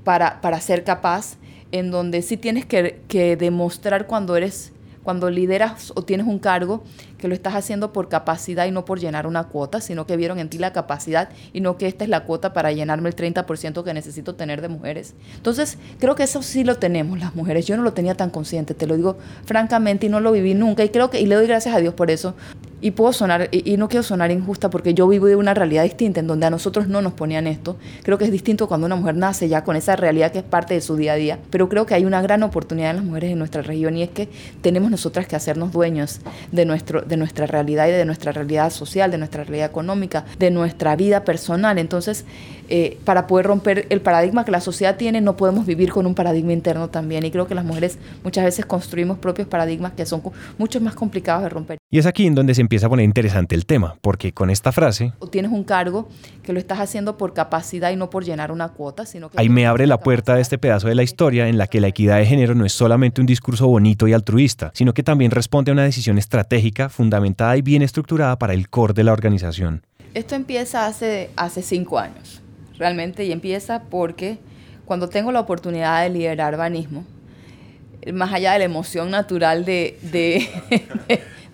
para, 0.06 0.40
para 0.40 0.62
ser 0.62 0.86
capaz, 0.86 1.36
en 1.74 1.92
donde 1.92 2.22
sí 2.22 2.38
tienes 2.38 2.66
que, 2.66 3.02
que 3.10 3.36
demostrar 3.36 4.08
cuando 4.08 4.38
eres 4.38 4.72
cuando 5.04 5.30
lideras 5.30 5.92
o 5.96 6.04
tienes 6.04 6.28
un 6.28 6.40
cargo, 6.40 6.84
que 7.18 7.28
lo 7.28 7.34
estás 7.34 7.56
haciendo 7.56 7.94
por 7.94 8.10
capacidad 8.10 8.66
y 8.66 8.72
no 8.72 8.86
por 8.86 9.00
llenar 9.00 9.28
una 9.28 9.46
cuota, 9.46 9.82
sino 9.82 10.06
que 10.06 10.18
vieron 10.18 10.40
en 10.40 10.50
ti 10.50 10.58
la 10.58 10.74
capacidad 10.74 11.30
y 11.54 11.62
no 11.62 11.78
que 11.78 11.88
esta 11.88 12.04
es 12.04 12.10
la 12.10 12.24
cuota 12.24 12.54
para 12.54 12.72
llenarme 12.72 13.10
el 13.10 13.16
30% 13.16 13.84
que 13.84 13.94
necesito 13.94 14.36
tener 14.36 14.62
de 14.62 14.70
mujeres. 14.70 15.16
Entonces, 15.36 15.78
creo 16.00 16.16
que 16.16 16.24
eso 16.24 16.42
sí 16.42 16.64
lo 16.64 16.78
tenemos 16.78 17.20
las 17.20 17.36
mujeres. 17.36 17.66
Yo 17.66 17.78
no 17.78 17.84
lo 17.84 17.94
tenía 17.94 18.16
tan 18.16 18.30
consciente, 18.30 18.74
te 18.74 18.88
lo 18.88 18.96
digo 18.96 19.18
francamente 19.46 20.08
y 20.08 20.10
no 20.10 20.20
lo 20.20 20.32
viví 20.32 20.54
nunca 20.54 20.84
y 20.84 20.90
creo 20.90 21.10
que 21.10 21.20
y 21.20 21.26
le 21.26 21.36
doy 21.36 21.48
gracias 21.48 21.76
a 21.76 21.80
Dios 21.80 21.94
por 21.94 22.10
eso. 22.10 22.36
Y 22.82 22.92
puedo 22.92 23.12
sonar, 23.12 23.50
y, 23.52 23.76
no 23.78 23.90
quiero 23.90 24.04
sonar 24.04 24.32
injusta 24.32 24.70
porque 24.70 24.94
yo 24.94 25.08
vivo 25.08 25.28
de 25.28 25.36
una 25.36 25.54
realidad 25.54 25.84
distinta 25.84 26.20
en 26.20 26.28
donde 26.28 26.46
a 26.46 26.50
nosotros 26.50 26.88
no 26.88 27.02
nos 27.02 27.14
ponían 27.14 27.46
esto. 27.48 27.78
Creo 28.04 28.18
que 28.18 28.26
es 28.26 28.32
distinto 28.32 28.68
cuando 28.68 28.86
una 28.86 28.96
mujer 28.96 29.16
nace 29.16 29.50
ya 29.50 29.64
con 29.64 29.76
esa 29.76 29.96
realidad 29.96 30.32
que 30.32 30.40
es 30.40 30.44
parte 30.46 30.74
de 30.74 30.82
su 30.82 30.96
día 30.96 31.14
a 31.14 31.16
día. 31.16 31.40
Pero 31.50 31.68
creo 31.68 31.86
que 31.86 31.94
hay 31.94 32.06
una 32.06 32.22
gran 32.22 32.42
oportunidad 32.44 32.92
en 32.92 32.96
las 32.98 33.06
mujeres 33.06 33.32
en 33.32 33.40
nuestra 33.40 33.62
región 33.62 33.98
y 33.98 34.04
es 34.04 34.10
que 34.10 34.30
tenemos 34.62 34.92
nosotras 34.92 35.28
que 35.28 35.36
hacernos 35.36 35.72
dueños 35.72 36.22
de, 36.52 36.66
nuestro, 36.66 37.02
de 37.02 37.18
nuestra 37.18 37.48
realidad 37.48 37.88
y 37.88 37.92
de 37.92 38.06
nuestra 38.06 38.32
realidad 38.32 38.70
social, 38.70 39.12
de 39.12 39.18
nuestra 39.18 39.44
realidad 39.44 39.70
económica, 39.70 40.26
de 40.38 40.50
nuestra 40.52 40.96
vida 40.96 41.26
personal. 41.26 41.78
Entonces, 41.80 42.26
eh, 42.72 43.00
para 43.04 43.26
poder 43.26 43.48
romper 43.48 43.88
el 43.90 44.00
paradigma 44.00 44.46
que 44.46 44.52
la 44.52 44.62
sociedad 44.62 44.96
tiene, 44.96 45.22
no 45.22 45.36
podemos 45.36 45.66
vivir 45.66 45.92
con 45.92 46.06
un 46.06 46.14
paradigma 46.14 46.54
interno 46.54 46.88
también. 46.90 47.26
Y 47.26 47.32
creo 47.32 47.48
que 47.48 47.56
las 47.56 47.66
mujeres 47.66 47.98
muchas 48.24 48.46
veces 48.46 48.66
construimos 48.66 49.18
propios 49.18 49.48
paradigmas 49.48 49.94
que 49.94 50.06
son 50.06 50.22
mucho 50.60 50.80
más 50.80 50.94
complicados 50.94 51.42
de 51.42 51.50
romper. 51.50 51.78
Y 51.90 51.98
es 51.98 52.06
aquí 52.06 52.28
en 52.28 52.36
donde 52.36 52.54
se 52.54 52.62
empieza 52.62 52.86
a 52.86 52.90
poner 52.90 53.06
interesante 53.06 53.56
el 53.56 53.66
tema, 53.66 53.96
porque 54.02 54.32
con 54.34 54.52
esta 54.52 54.72
frase... 54.72 55.14
O 55.18 55.28
tienes 55.28 55.52
un 55.52 55.64
cargo 55.64 56.08
que 56.44 56.54
lo 56.54 56.60
estás 56.60 56.80
haciendo 56.80 57.18
por 57.18 57.34
capacidad 57.34 57.90
y 57.92 57.96
no 57.96 58.12
por 58.12 58.24
llenar 58.24 58.52
una 58.52 58.70
cuota, 58.70 59.08
sino 59.08 59.30
que... 59.32 59.40
Ahí 59.40 59.50
me 59.50 59.66
abre 59.66 59.88
la 59.88 60.00
puerta 60.00 60.36
de 60.36 60.42
este 60.42 60.60
pedazo 60.60 60.88
de 60.88 60.96
la 60.96 61.02
historia 61.02 61.48
en 61.48 61.58
la 61.58 61.66
que 61.66 61.82
la 61.82 61.88
equidad 61.88 62.18
de 62.20 62.28
género 62.28 62.54
no 62.54 62.66
es 62.66 62.74
solamente 62.74 63.20
un 63.20 63.26
discurso 63.26 63.68
bonito 63.68 64.08
y 64.08 64.14
altruista, 64.14 64.70
sino 64.76 64.94
que 64.94 65.02
también 65.02 65.32
responde 65.32 65.72
a 65.72 65.74
una 65.74 65.84
decisión 65.84 66.20
estratégica, 66.20 66.90
fundamentada 66.90 67.58
y 67.58 67.64
bien 67.64 67.82
estructurada 67.82 68.38
para 68.38 68.54
el 68.54 68.70
core 68.70 68.94
de 68.94 69.06
la 69.06 69.14
organización. 69.14 69.82
Esto 70.14 70.36
empieza 70.36 70.86
hace, 70.86 71.32
hace 71.36 71.64
cinco 71.64 71.98
años 71.98 72.44
realmente 72.80 73.26
y 73.26 73.32
empieza 73.32 73.84
porque 73.84 74.40
cuando 74.86 75.10
tengo 75.10 75.32
la 75.32 75.42
oportunidad 75.42 76.02
de 76.02 76.10
liderar 76.10 76.58
banismo, 76.58 77.06
más 78.12 78.34
allá 78.34 78.54
de 78.54 78.60
la 78.60 78.66
emoción 78.66 79.12
natural 79.12 79.66
de, 79.66 80.00
de, 80.02 80.48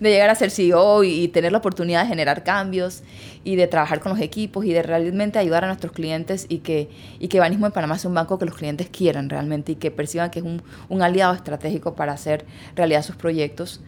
llegar 0.00 0.30
a 0.30 0.34
ser 0.34 0.50
CEO 0.50 1.04
y, 1.04 1.28
tener 1.28 1.52
la 1.52 1.58
oportunidad 1.58 2.02
de 2.02 2.08
generar 2.08 2.44
cambios 2.44 3.02
y 3.44 3.56
de 3.56 3.66
trabajar 3.66 4.00
con 4.00 4.12
los 4.12 4.20
equipos 4.20 4.64
y 4.64 4.72
de 4.72 4.82
realmente 4.82 5.38
ayudar 5.38 5.64
a 5.64 5.66
nuestros 5.66 5.92
clientes 5.92 6.46
y 6.48 6.58
que, 6.58 6.88
y 7.18 7.28
que 7.28 7.40
Banismo 7.40 7.66
en 7.66 7.72
Panamá 7.72 7.98
sea 7.98 8.08
un 8.08 8.14
banco 8.14 8.38
que 8.38 8.46
los 8.46 8.54
clientes 8.54 8.88
quieran 8.88 9.28
realmente 9.28 9.72
y 9.72 9.74
que 9.74 9.90
perciban 9.90 10.30
que 10.30 10.38
es 10.38 10.44
un, 10.44 10.62
un 10.88 11.02
aliado 11.02 11.34
estratégico 11.34 11.94
para 11.94 12.12
hacer 12.12 12.46
realidad 12.74 13.02
sus 13.02 13.16
proyectos. 13.16 13.82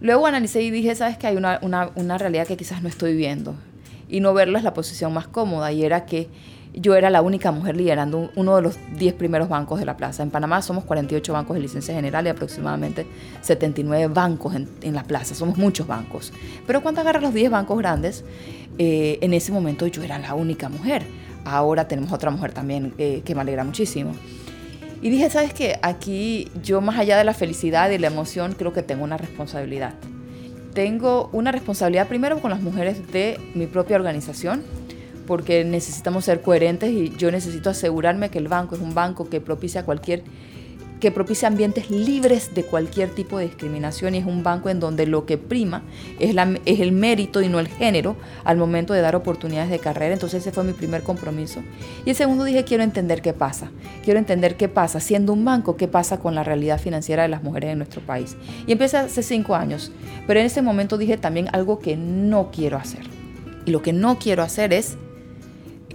Luego 0.00 0.26
analicé 0.26 0.62
y 0.62 0.70
dije, 0.70 0.94
sabes 0.94 1.18
que 1.18 1.26
hay 1.26 1.36
una, 1.36 1.58
una, 1.62 1.90
una 1.94 2.18
realidad 2.18 2.46
que 2.46 2.56
quizás 2.56 2.82
no 2.82 2.88
estoy 2.88 3.14
viendo 3.14 3.54
y 4.08 4.20
no 4.20 4.34
verlo 4.34 4.58
es 4.58 4.64
la 4.64 4.74
posición 4.74 5.12
más 5.12 5.26
cómoda 5.28 5.72
y 5.72 5.84
era 5.84 6.06
que 6.06 6.28
yo 6.74 6.94
era 6.96 7.08
la 7.10 7.22
única 7.22 7.52
mujer 7.52 7.76
liderando 7.76 8.30
uno 8.34 8.56
de 8.56 8.62
los 8.62 8.76
10 8.98 9.14
primeros 9.14 9.48
bancos 9.48 9.78
de 9.78 9.86
la 9.86 9.96
plaza. 9.96 10.22
En 10.22 10.30
Panamá 10.30 10.60
somos 10.62 10.84
48 10.84 11.32
bancos 11.32 11.54
de 11.54 11.62
licencia 11.62 11.94
general 11.94 12.26
y 12.26 12.30
aproximadamente 12.30 13.06
79 13.42 14.12
bancos 14.12 14.54
en, 14.54 14.94
la 14.94 15.04
plaza. 15.04 15.34
Somos 15.34 15.56
muchos 15.56 15.86
bancos. 15.86 16.32
Pero 16.66 16.82
cuando 16.82 17.00
agarras 17.00 17.22
los 17.22 17.34
10 17.34 17.50
bancos 17.50 17.78
grandes, 17.78 18.24
eh, 18.78 19.18
en 19.20 19.34
ese 19.34 19.52
momento 19.52 19.86
yo 19.86 20.02
era 20.02 20.18
la 20.18 20.34
única 20.34 20.68
mujer. 20.68 21.04
Ahora 21.44 21.86
tenemos 21.86 22.12
otra 22.12 22.30
mujer 22.30 22.52
también 22.52 22.94
eh, 22.98 23.22
que 23.24 23.34
me 23.34 23.42
alegra 23.42 23.64
muchísimo. 23.64 24.12
Y 25.00 25.10
dije, 25.10 25.28
¿sabes 25.30 25.52
qué? 25.52 25.78
Aquí 25.82 26.50
yo 26.62 26.80
más 26.80 26.98
allá 26.98 27.18
de 27.18 27.24
la 27.24 27.34
felicidad 27.34 27.90
y 27.90 27.98
la 27.98 28.06
emoción, 28.06 28.54
creo 28.58 28.72
que 28.72 28.82
tengo 28.82 29.04
una 29.04 29.18
responsabilidad. 29.18 29.94
Tengo 30.72 31.28
una 31.32 31.52
responsabilidad 31.52 32.08
primero 32.08 32.40
con 32.40 32.50
las 32.50 32.60
mujeres 32.60 33.12
de 33.12 33.38
mi 33.54 33.66
propia 33.66 33.96
organización, 33.96 34.62
porque 35.26 35.64
necesitamos 35.64 36.24
ser 36.24 36.40
coherentes 36.40 36.90
y 36.90 37.14
yo 37.16 37.30
necesito 37.30 37.70
asegurarme 37.70 38.30
que 38.30 38.38
el 38.38 38.48
banco 38.48 38.74
es 38.74 38.80
un 38.80 38.94
banco 38.94 39.28
que 39.28 39.40
propicia 39.40 39.84
cualquier 39.84 40.22
que 41.04 41.10
propicia 41.10 41.48
ambientes 41.48 41.90
libres 41.90 42.54
de 42.54 42.64
cualquier 42.64 43.10
tipo 43.10 43.36
de 43.36 43.44
discriminación 43.44 44.14
y 44.14 44.18
es 44.18 44.24
un 44.24 44.42
banco 44.42 44.70
en 44.70 44.80
donde 44.80 45.06
lo 45.06 45.26
que 45.26 45.36
prima 45.36 45.82
es, 46.18 46.34
la, 46.34 46.58
es 46.64 46.80
el 46.80 46.92
mérito 46.92 47.42
y 47.42 47.48
no 47.50 47.60
el 47.60 47.68
género 47.68 48.16
al 48.42 48.56
momento 48.56 48.94
de 48.94 49.02
dar 49.02 49.14
oportunidades 49.14 49.68
de 49.68 49.78
carrera. 49.78 50.14
Entonces 50.14 50.40
ese 50.40 50.50
fue 50.50 50.64
mi 50.64 50.72
primer 50.72 51.02
compromiso. 51.02 51.60
Y 52.06 52.10
el 52.10 52.16
segundo 52.16 52.44
dije, 52.44 52.64
quiero 52.64 52.82
entender 52.82 53.20
qué 53.20 53.34
pasa. 53.34 53.70
Quiero 54.02 54.18
entender 54.18 54.56
qué 54.56 54.70
pasa, 54.70 54.98
siendo 54.98 55.34
un 55.34 55.44
banco, 55.44 55.76
qué 55.76 55.88
pasa 55.88 56.20
con 56.20 56.34
la 56.34 56.42
realidad 56.42 56.80
financiera 56.80 57.24
de 57.24 57.28
las 57.28 57.42
mujeres 57.42 57.72
en 57.72 57.78
nuestro 57.78 58.00
país. 58.00 58.36
Y 58.66 58.72
empecé 58.72 58.96
hace 58.96 59.22
cinco 59.22 59.54
años. 59.54 59.92
Pero 60.26 60.40
en 60.40 60.46
ese 60.46 60.62
momento 60.62 60.96
dije 60.96 61.18
también 61.18 61.48
algo 61.52 61.80
que 61.80 61.98
no 61.98 62.50
quiero 62.50 62.78
hacer. 62.78 63.02
Y 63.66 63.72
lo 63.72 63.82
que 63.82 63.92
no 63.92 64.18
quiero 64.18 64.42
hacer 64.42 64.72
es 64.72 64.96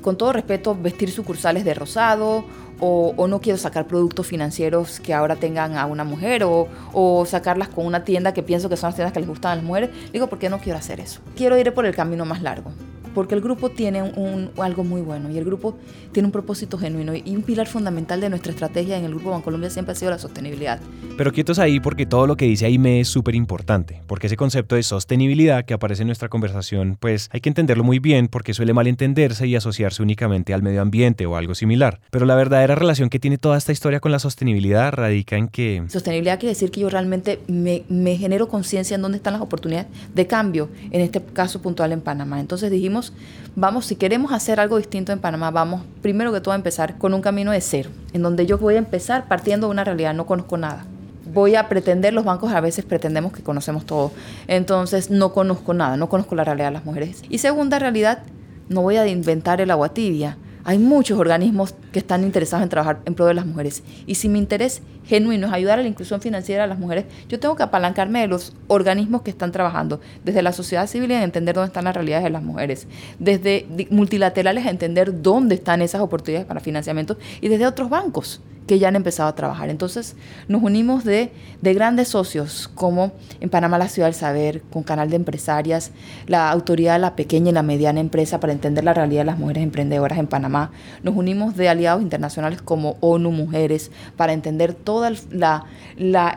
con 0.01 0.18
todo 0.18 0.34
respeto, 0.34 0.75
vestir 0.75 1.12
sucursales 1.12 1.65
de 1.65 1.74
rosado 1.74 2.46
o, 2.79 3.27
no 3.27 3.41
quiero 3.41 3.58
sacar 3.58 3.88
productos 3.88 4.25
financieros 4.25 5.00
que 5.00 5.13
ahora 5.13 5.36
tengan 5.36 5.75
a 5.75 5.86
una 5.86 6.03
mujer 6.03 6.44
o, 6.44 6.68
o, 6.94 7.25
sacarlas 7.25 7.68
con 7.68 7.86
una 7.86 8.03
tienda 8.03 8.34
que 8.34 8.41
pienso 8.41 8.70
que 8.70 8.77
son 8.77 8.88
las 8.88 8.96
tiendas 8.96 9.12
que 9.12 9.20
les 9.20 9.27
gustan 9.27 9.51
a 9.51 9.56
las 9.56 9.63
mujeres. 9.63 9.89
Digo, 10.13 10.27
¿por 10.27 10.39
qué 10.39 10.50
no 10.50 10.60
quiero 10.60 10.79
hacer 10.79 11.00
eso? 11.00 11.20
Quiero 11.36 11.58
ir 11.58 11.74
por 11.74 11.86
el 11.86 11.96
camino 11.96 12.25
más 12.25 12.41
largo 12.41 12.72
porque 13.19 13.35
el 13.35 13.41
grupo 13.41 13.69
tiene 13.69 14.01
un, 14.01 14.49
algo 14.59 14.85
muy 14.85 15.01
bueno 15.01 15.29
y 15.29 15.38
el 15.38 15.43
grupo 15.43 15.77
tiene 16.13 16.27
un 16.27 16.31
propósito 16.31 16.77
genuino 16.77 17.13
y 17.13 17.35
un 17.35 17.41
pilar 17.41 17.67
fundamental 17.67 18.21
de 18.21 18.29
nuestra 18.29 18.53
estrategia 18.53 18.97
en 18.97 19.03
el 19.03 19.11
Grupo 19.11 19.31
Bancolombia 19.31 19.69
siempre 19.69 19.91
ha 19.91 19.95
sido 19.95 20.11
la 20.11 20.17
sostenibilidad. 20.17 20.79
Pero 21.17 21.33
quietos 21.33 21.59
ahí 21.59 21.81
porque 21.81 22.05
todo 22.05 22.27
lo 22.27 22.38
que 22.38 22.45
dice 22.45 22.65
Aime 22.65 23.01
es 23.01 23.09
súper 23.09 23.35
importante, 23.35 24.01
porque 24.07 24.27
ese 24.27 24.38
concepto 24.38 24.75
de 24.75 24.83
sostenibilidad 24.83 25.65
que 25.65 25.73
aparece 25.73 26.03
en 26.03 26.07
nuestra 26.07 26.29
conversación, 26.29 26.95
pues 26.97 27.27
hay 27.33 27.41
que 27.41 27.49
entenderlo 27.49 27.83
muy 27.83 27.99
bien 27.99 28.29
porque 28.29 28.53
suele 28.53 28.71
malentenderse 28.71 29.45
y 29.45 29.57
asociarse 29.57 30.01
únicamente 30.01 30.53
al 30.53 30.63
medio 30.63 30.81
ambiente 30.81 31.25
o 31.25 31.35
algo 31.35 31.55
similar. 31.55 31.99
Pero 32.11 32.25
la 32.25 32.35
verdadera 32.35 32.75
relación 32.75 33.09
que 33.09 33.19
tiene 33.19 33.38
toda 33.38 33.57
esta 33.57 33.73
historia 33.73 33.99
con 33.99 34.13
la 34.13 34.19
sostenibilidad 34.19 34.93
radica 34.93 35.35
en 35.35 35.49
que... 35.49 35.83
Sostenibilidad 35.89 36.39
quiere 36.39 36.53
decir 36.53 36.71
que 36.71 36.79
yo 36.79 36.89
realmente 36.89 37.41
me, 37.49 37.83
me 37.89 38.15
genero 38.15 38.47
conciencia 38.47 38.95
en 38.95 39.01
dónde 39.01 39.17
están 39.17 39.33
las 39.33 39.41
oportunidades 39.41 39.88
de 40.15 40.25
cambio, 40.25 40.69
en 40.89 41.01
este 41.01 41.21
caso 41.21 41.61
puntual 41.61 41.91
en 41.91 41.99
Panamá. 41.99 42.39
Entonces 42.39 42.71
dijimos, 42.71 43.08
vamos, 43.55 43.85
si 43.85 43.95
queremos 43.95 44.31
hacer 44.31 44.59
algo 44.59 44.77
distinto 44.77 45.11
en 45.11 45.19
Panamá, 45.19 45.51
vamos 45.51 45.81
primero 46.01 46.31
que 46.31 46.41
todo 46.41 46.53
a 46.53 46.55
empezar 46.55 46.97
con 46.97 47.13
un 47.13 47.21
camino 47.21 47.51
de 47.51 47.61
cero, 47.61 47.89
en 48.13 48.21
donde 48.21 48.45
yo 48.45 48.57
voy 48.57 48.75
a 48.75 48.77
empezar 48.77 49.27
partiendo 49.27 49.67
de 49.67 49.71
una 49.71 49.83
realidad, 49.83 50.13
no 50.13 50.25
conozco 50.25 50.57
nada. 50.57 50.85
Voy 51.33 51.55
a 51.55 51.69
pretender, 51.69 52.13
los 52.13 52.25
bancos 52.25 52.51
a 52.51 52.61
veces 52.61 52.85
pretendemos 52.85 53.33
que 53.33 53.43
conocemos 53.43 53.85
todo, 53.85 54.11
entonces 54.47 55.11
no 55.11 55.33
conozco 55.33 55.73
nada, 55.73 55.95
no 55.95 56.09
conozco 56.09 56.35
la 56.35 56.43
realidad 56.43 56.67
de 56.67 56.73
las 56.73 56.85
mujeres. 56.85 57.21
Y 57.29 57.37
segunda 57.37 57.77
realidad, 57.77 58.23
no 58.67 58.81
voy 58.81 58.97
a 58.97 59.07
inventar 59.07 59.61
el 59.61 59.71
agua 59.71 59.89
tibia 59.89 60.37
hay 60.63 60.77
muchos 60.79 61.17
organismos 61.19 61.75
que 61.91 61.99
están 61.99 62.23
interesados 62.23 62.63
en 62.63 62.69
trabajar 62.69 62.99
en 63.05 63.15
pro 63.15 63.25
de 63.25 63.33
las 63.33 63.45
mujeres. 63.45 63.83
Y 64.05 64.15
si 64.15 64.29
mi 64.29 64.39
interés 64.39 64.81
genuino 65.05 65.47
es 65.47 65.53
ayudar 65.53 65.79
a 65.79 65.81
la 65.81 65.87
inclusión 65.87 66.21
financiera 66.21 66.63
de 66.63 66.69
las 66.69 66.79
mujeres, 66.79 67.05
yo 67.27 67.39
tengo 67.39 67.55
que 67.55 67.63
apalancarme 67.63 68.21
de 68.21 68.27
los 68.27 68.53
organismos 68.67 69.21
que 69.21 69.31
están 69.31 69.51
trabajando, 69.51 69.99
desde 70.23 70.41
la 70.41 70.51
sociedad 70.53 70.87
civil 70.87 71.11
en 71.11 71.23
entender 71.23 71.55
dónde 71.55 71.67
están 71.67 71.85
las 71.85 71.95
realidades 71.95 72.23
de 72.23 72.29
las 72.29 72.43
mujeres, 72.43 72.87
desde 73.17 73.65
multilaterales 73.89 74.65
a 74.65 74.69
entender 74.69 75.21
dónde 75.21 75.55
están 75.55 75.81
esas 75.81 76.01
oportunidades 76.01 76.47
para 76.47 76.59
financiamiento 76.59 77.17
y 77.41 77.47
desde 77.47 77.65
otros 77.65 77.89
bancos 77.89 78.41
que 78.69 78.77
ya 78.77 78.89
han 78.89 78.95
empezado 78.95 79.27
a 79.27 79.33
trabajar. 79.33 79.71
Entonces 79.71 80.15
nos 80.47 80.61
unimos 80.61 81.03
de, 81.03 81.31
de, 81.59 81.73
grandes 81.73 82.09
socios 82.09 82.69
como 82.75 83.13
en 83.41 83.49
Panamá 83.49 83.79
la 83.79 83.89
Ciudad 83.89 84.09
del 84.09 84.13
Saber, 84.13 84.61
con 84.61 84.83
Canal 84.83 85.09
de 85.09 85.15
Empresarias, 85.15 85.89
la 86.27 86.51
Autoridad 86.51 86.93
de 86.93 86.99
la 86.99 87.15
Pequeña 87.15 87.49
y 87.49 87.53
la 87.53 87.63
Mediana 87.63 87.99
Empresa 87.99 88.39
para 88.39 88.53
entender 88.53 88.83
la 88.83 88.93
realidad 88.93 89.21
de 89.21 89.25
las 89.25 89.39
mujeres 89.39 89.63
emprendedoras 89.63 90.19
en 90.19 90.27
Panamá. 90.27 90.69
Nos 91.01 91.15
unimos 91.15 91.57
de 91.57 91.67
aliados 91.67 92.03
internacionales 92.03 92.61
como 92.61 92.97
ONU 92.99 93.31
Mujeres 93.31 93.89
para 94.15 94.33
entender 94.33 94.75
todo 94.75 95.07
el, 95.07 95.17
la, 95.31 95.65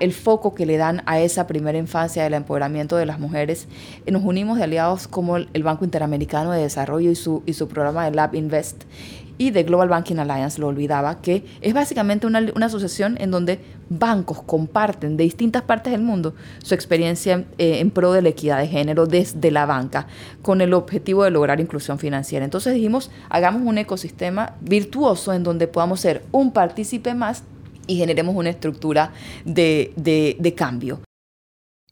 el 0.00 0.14
foco 0.14 0.54
que 0.54 0.64
le 0.64 0.78
dan 0.78 1.02
a 1.04 1.20
esa 1.20 1.46
primera 1.46 1.76
infancia 1.76 2.22
del 2.22 2.32
empoderamiento 2.32 2.96
de 2.96 3.04
las 3.04 3.18
mujeres. 3.18 3.68
Nos 4.10 4.24
unimos 4.24 4.56
de 4.56 4.64
aliados 4.64 5.06
como 5.06 5.36
el 5.36 5.62
Banco 5.62 5.84
Interamericano 5.84 6.52
de 6.52 6.62
Desarrollo 6.62 7.10
y 7.10 7.14
su, 7.14 7.42
y 7.44 7.52
su 7.52 7.68
programa 7.68 8.06
de 8.06 8.12
Lab 8.12 8.34
Invest 8.34 8.84
y 9.42 9.50
de 9.50 9.64
Global 9.64 9.88
Banking 9.88 10.18
Alliance, 10.18 10.61
lo 10.61 10.68
olvidaba, 10.68 11.20
que 11.20 11.44
es 11.61 11.75
básicamente 11.75 12.28
una, 12.28 12.38
asociación 12.64 13.16
en 13.20 13.32
donde 13.32 13.58
bancos 13.88 14.40
comparten 14.42 15.16
de 15.16 15.25
distintas 15.25 15.62
partes 15.62 15.92
del 15.92 16.02
mundo 16.02 16.34
su 16.62 16.75
experiencia 16.75 17.44
eh, 17.58 17.80
en 17.80 17.90
pro 17.90 18.12
de 18.12 18.22
la 18.22 18.28
equidad 18.28 18.58
de 18.58 18.68
género 18.68 19.06
desde 19.06 19.50
la 19.50 19.66
banca, 19.66 20.06
con 20.42 20.61
el 20.61 20.72
objetivo 20.75 21.25
de 21.25 21.30
lograr 21.30 21.61
inclusión 21.61 21.99
financiera. 21.99 22.44
Entonces 22.44 22.72
dijimos, 22.75 23.11
hagamos 23.30 23.62
un 23.62 23.78
ecosistema 23.78 24.54
virtuoso 24.61 25.32
en 25.32 25.42
donde 25.42 25.66
podamos 25.66 25.99
ser 25.99 26.22
un 26.30 26.52
partícipe 26.52 27.14
más 27.14 27.42
y 27.88 27.96
generemos 27.96 28.37
una 28.37 28.50
estructura 28.50 29.12
de, 29.44 29.92
de 29.96 30.54
cambio. 30.54 31.00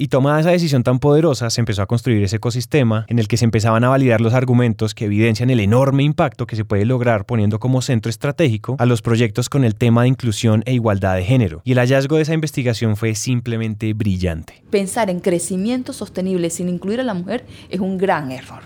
Y 0.02 0.08
tomada 0.08 0.40
esa 0.40 0.48
decisión 0.48 0.82
tan 0.82 0.98
poderosa, 0.98 1.50
se 1.50 1.60
empezó 1.60 1.82
a 1.82 1.86
construir 1.86 2.24
ese 2.24 2.36
ecosistema 2.36 3.04
en 3.08 3.18
el 3.18 3.28
que 3.28 3.36
se 3.36 3.44
empezaban 3.44 3.84
a 3.84 3.90
validar 3.90 4.22
los 4.22 4.32
argumentos 4.32 4.94
que 4.94 5.04
evidencian 5.04 5.50
el 5.50 5.60
enorme 5.60 6.04
impacto 6.04 6.46
que 6.46 6.56
se 6.56 6.64
puede 6.64 6.86
lograr 6.86 7.26
poniendo 7.26 7.60
como 7.60 7.82
centro 7.82 8.08
estratégico 8.08 8.76
a 8.78 8.86
los 8.86 9.02
proyectos 9.02 9.50
con 9.50 9.62
el 9.62 9.74
tema 9.74 10.00
de 10.00 10.08
inclusión 10.08 10.62
e 10.64 10.72
igualdad 10.72 11.16
de 11.16 11.24
género. 11.24 11.60
Y 11.64 11.72
el 11.72 11.78
hallazgo 11.80 12.16
de 12.16 12.22
esa 12.22 12.32
investigación 12.32 12.96
fue 12.96 13.14
simplemente 13.14 13.92
brillante. 13.92 14.64
Pensar 14.70 15.10
en 15.10 15.20
crecimiento 15.20 15.92
sostenible 15.92 16.48
sin 16.48 16.70
incluir 16.70 17.00
a 17.00 17.04
la 17.04 17.12
mujer 17.12 17.44
es 17.68 17.80
un 17.80 17.98
gran 17.98 18.32
error 18.32 18.62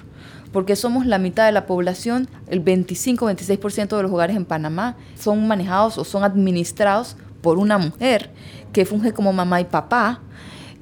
porque 0.53 0.77
somos 0.77 1.05
la 1.05 1.19
mitad 1.19 1.47
de 1.47 1.51
la 1.51 1.67
población, 1.67 2.29
el 2.47 2.65
25-26% 2.65 3.97
de 3.97 4.03
los 4.05 4.13
hogares 4.13 4.37
en 4.37 4.45
Panamá 4.45 4.95
son 5.19 5.49
manejados 5.49 5.99
o 5.99 6.05
son 6.05 6.23
administrados 6.23 7.17
por 7.43 7.59
una 7.59 7.77
mujer 7.77 8.31
que 8.73 8.87
funge 8.87 9.13
como 9.13 9.33
mamá 9.33 9.61
y 9.61 9.65
papá, 9.65 10.21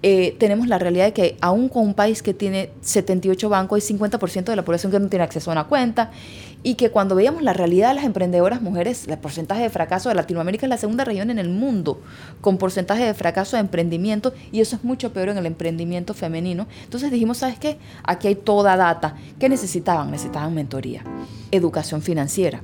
eh, 0.02 0.34
tenemos 0.38 0.66
la 0.66 0.78
realidad 0.78 1.04
de 1.06 1.12
que 1.12 1.36
aún 1.40 1.68
con 1.68 1.84
un 1.84 1.94
país 1.94 2.22
que 2.22 2.34
tiene 2.34 2.70
78 2.80 3.48
bancos, 3.48 3.76
hay 3.88 3.96
50% 3.96 4.44
de 4.44 4.56
la 4.56 4.64
población 4.64 4.90
que 4.90 4.98
no 4.98 5.08
tiene 5.08 5.24
acceso 5.24 5.50
a 5.50 5.52
una 5.52 5.64
cuenta 5.64 6.10
y 6.64 6.74
que 6.74 6.90
cuando 6.90 7.14
veíamos 7.14 7.42
la 7.42 7.52
realidad 7.52 7.88
de 7.88 7.94
las 7.94 8.04
emprendedoras 8.04 8.62
mujeres, 8.62 9.06
el 9.06 9.18
porcentaje 9.18 9.62
de 9.62 9.70
fracaso 9.70 10.08
de 10.08 10.14
Latinoamérica 10.14 10.66
es 10.66 10.70
la 10.70 10.76
segunda 10.76 11.04
región 11.04 11.30
en 11.30 11.38
el 11.38 11.48
mundo 11.48 12.00
con 12.40 12.58
porcentaje 12.58 13.04
de 13.04 13.14
fracaso 13.14 13.56
de 13.56 13.60
emprendimiento 13.60 14.32
y 14.50 14.60
eso 14.60 14.76
es 14.76 14.84
mucho 14.84 15.12
peor 15.12 15.28
en 15.28 15.38
el 15.38 15.46
emprendimiento 15.46 16.14
femenino. 16.14 16.66
Entonces 16.84 17.10
dijimos, 17.10 17.38
¿sabes 17.38 17.58
qué? 17.58 17.78
Aquí 18.04 18.28
hay 18.28 18.34
toda 18.34 18.76
data. 18.76 19.16
¿Qué 19.38 19.48
necesitaban? 19.48 20.10
Necesitaban 20.10 20.54
mentoría, 20.54 21.04
educación 21.50 22.02
financiera. 22.02 22.60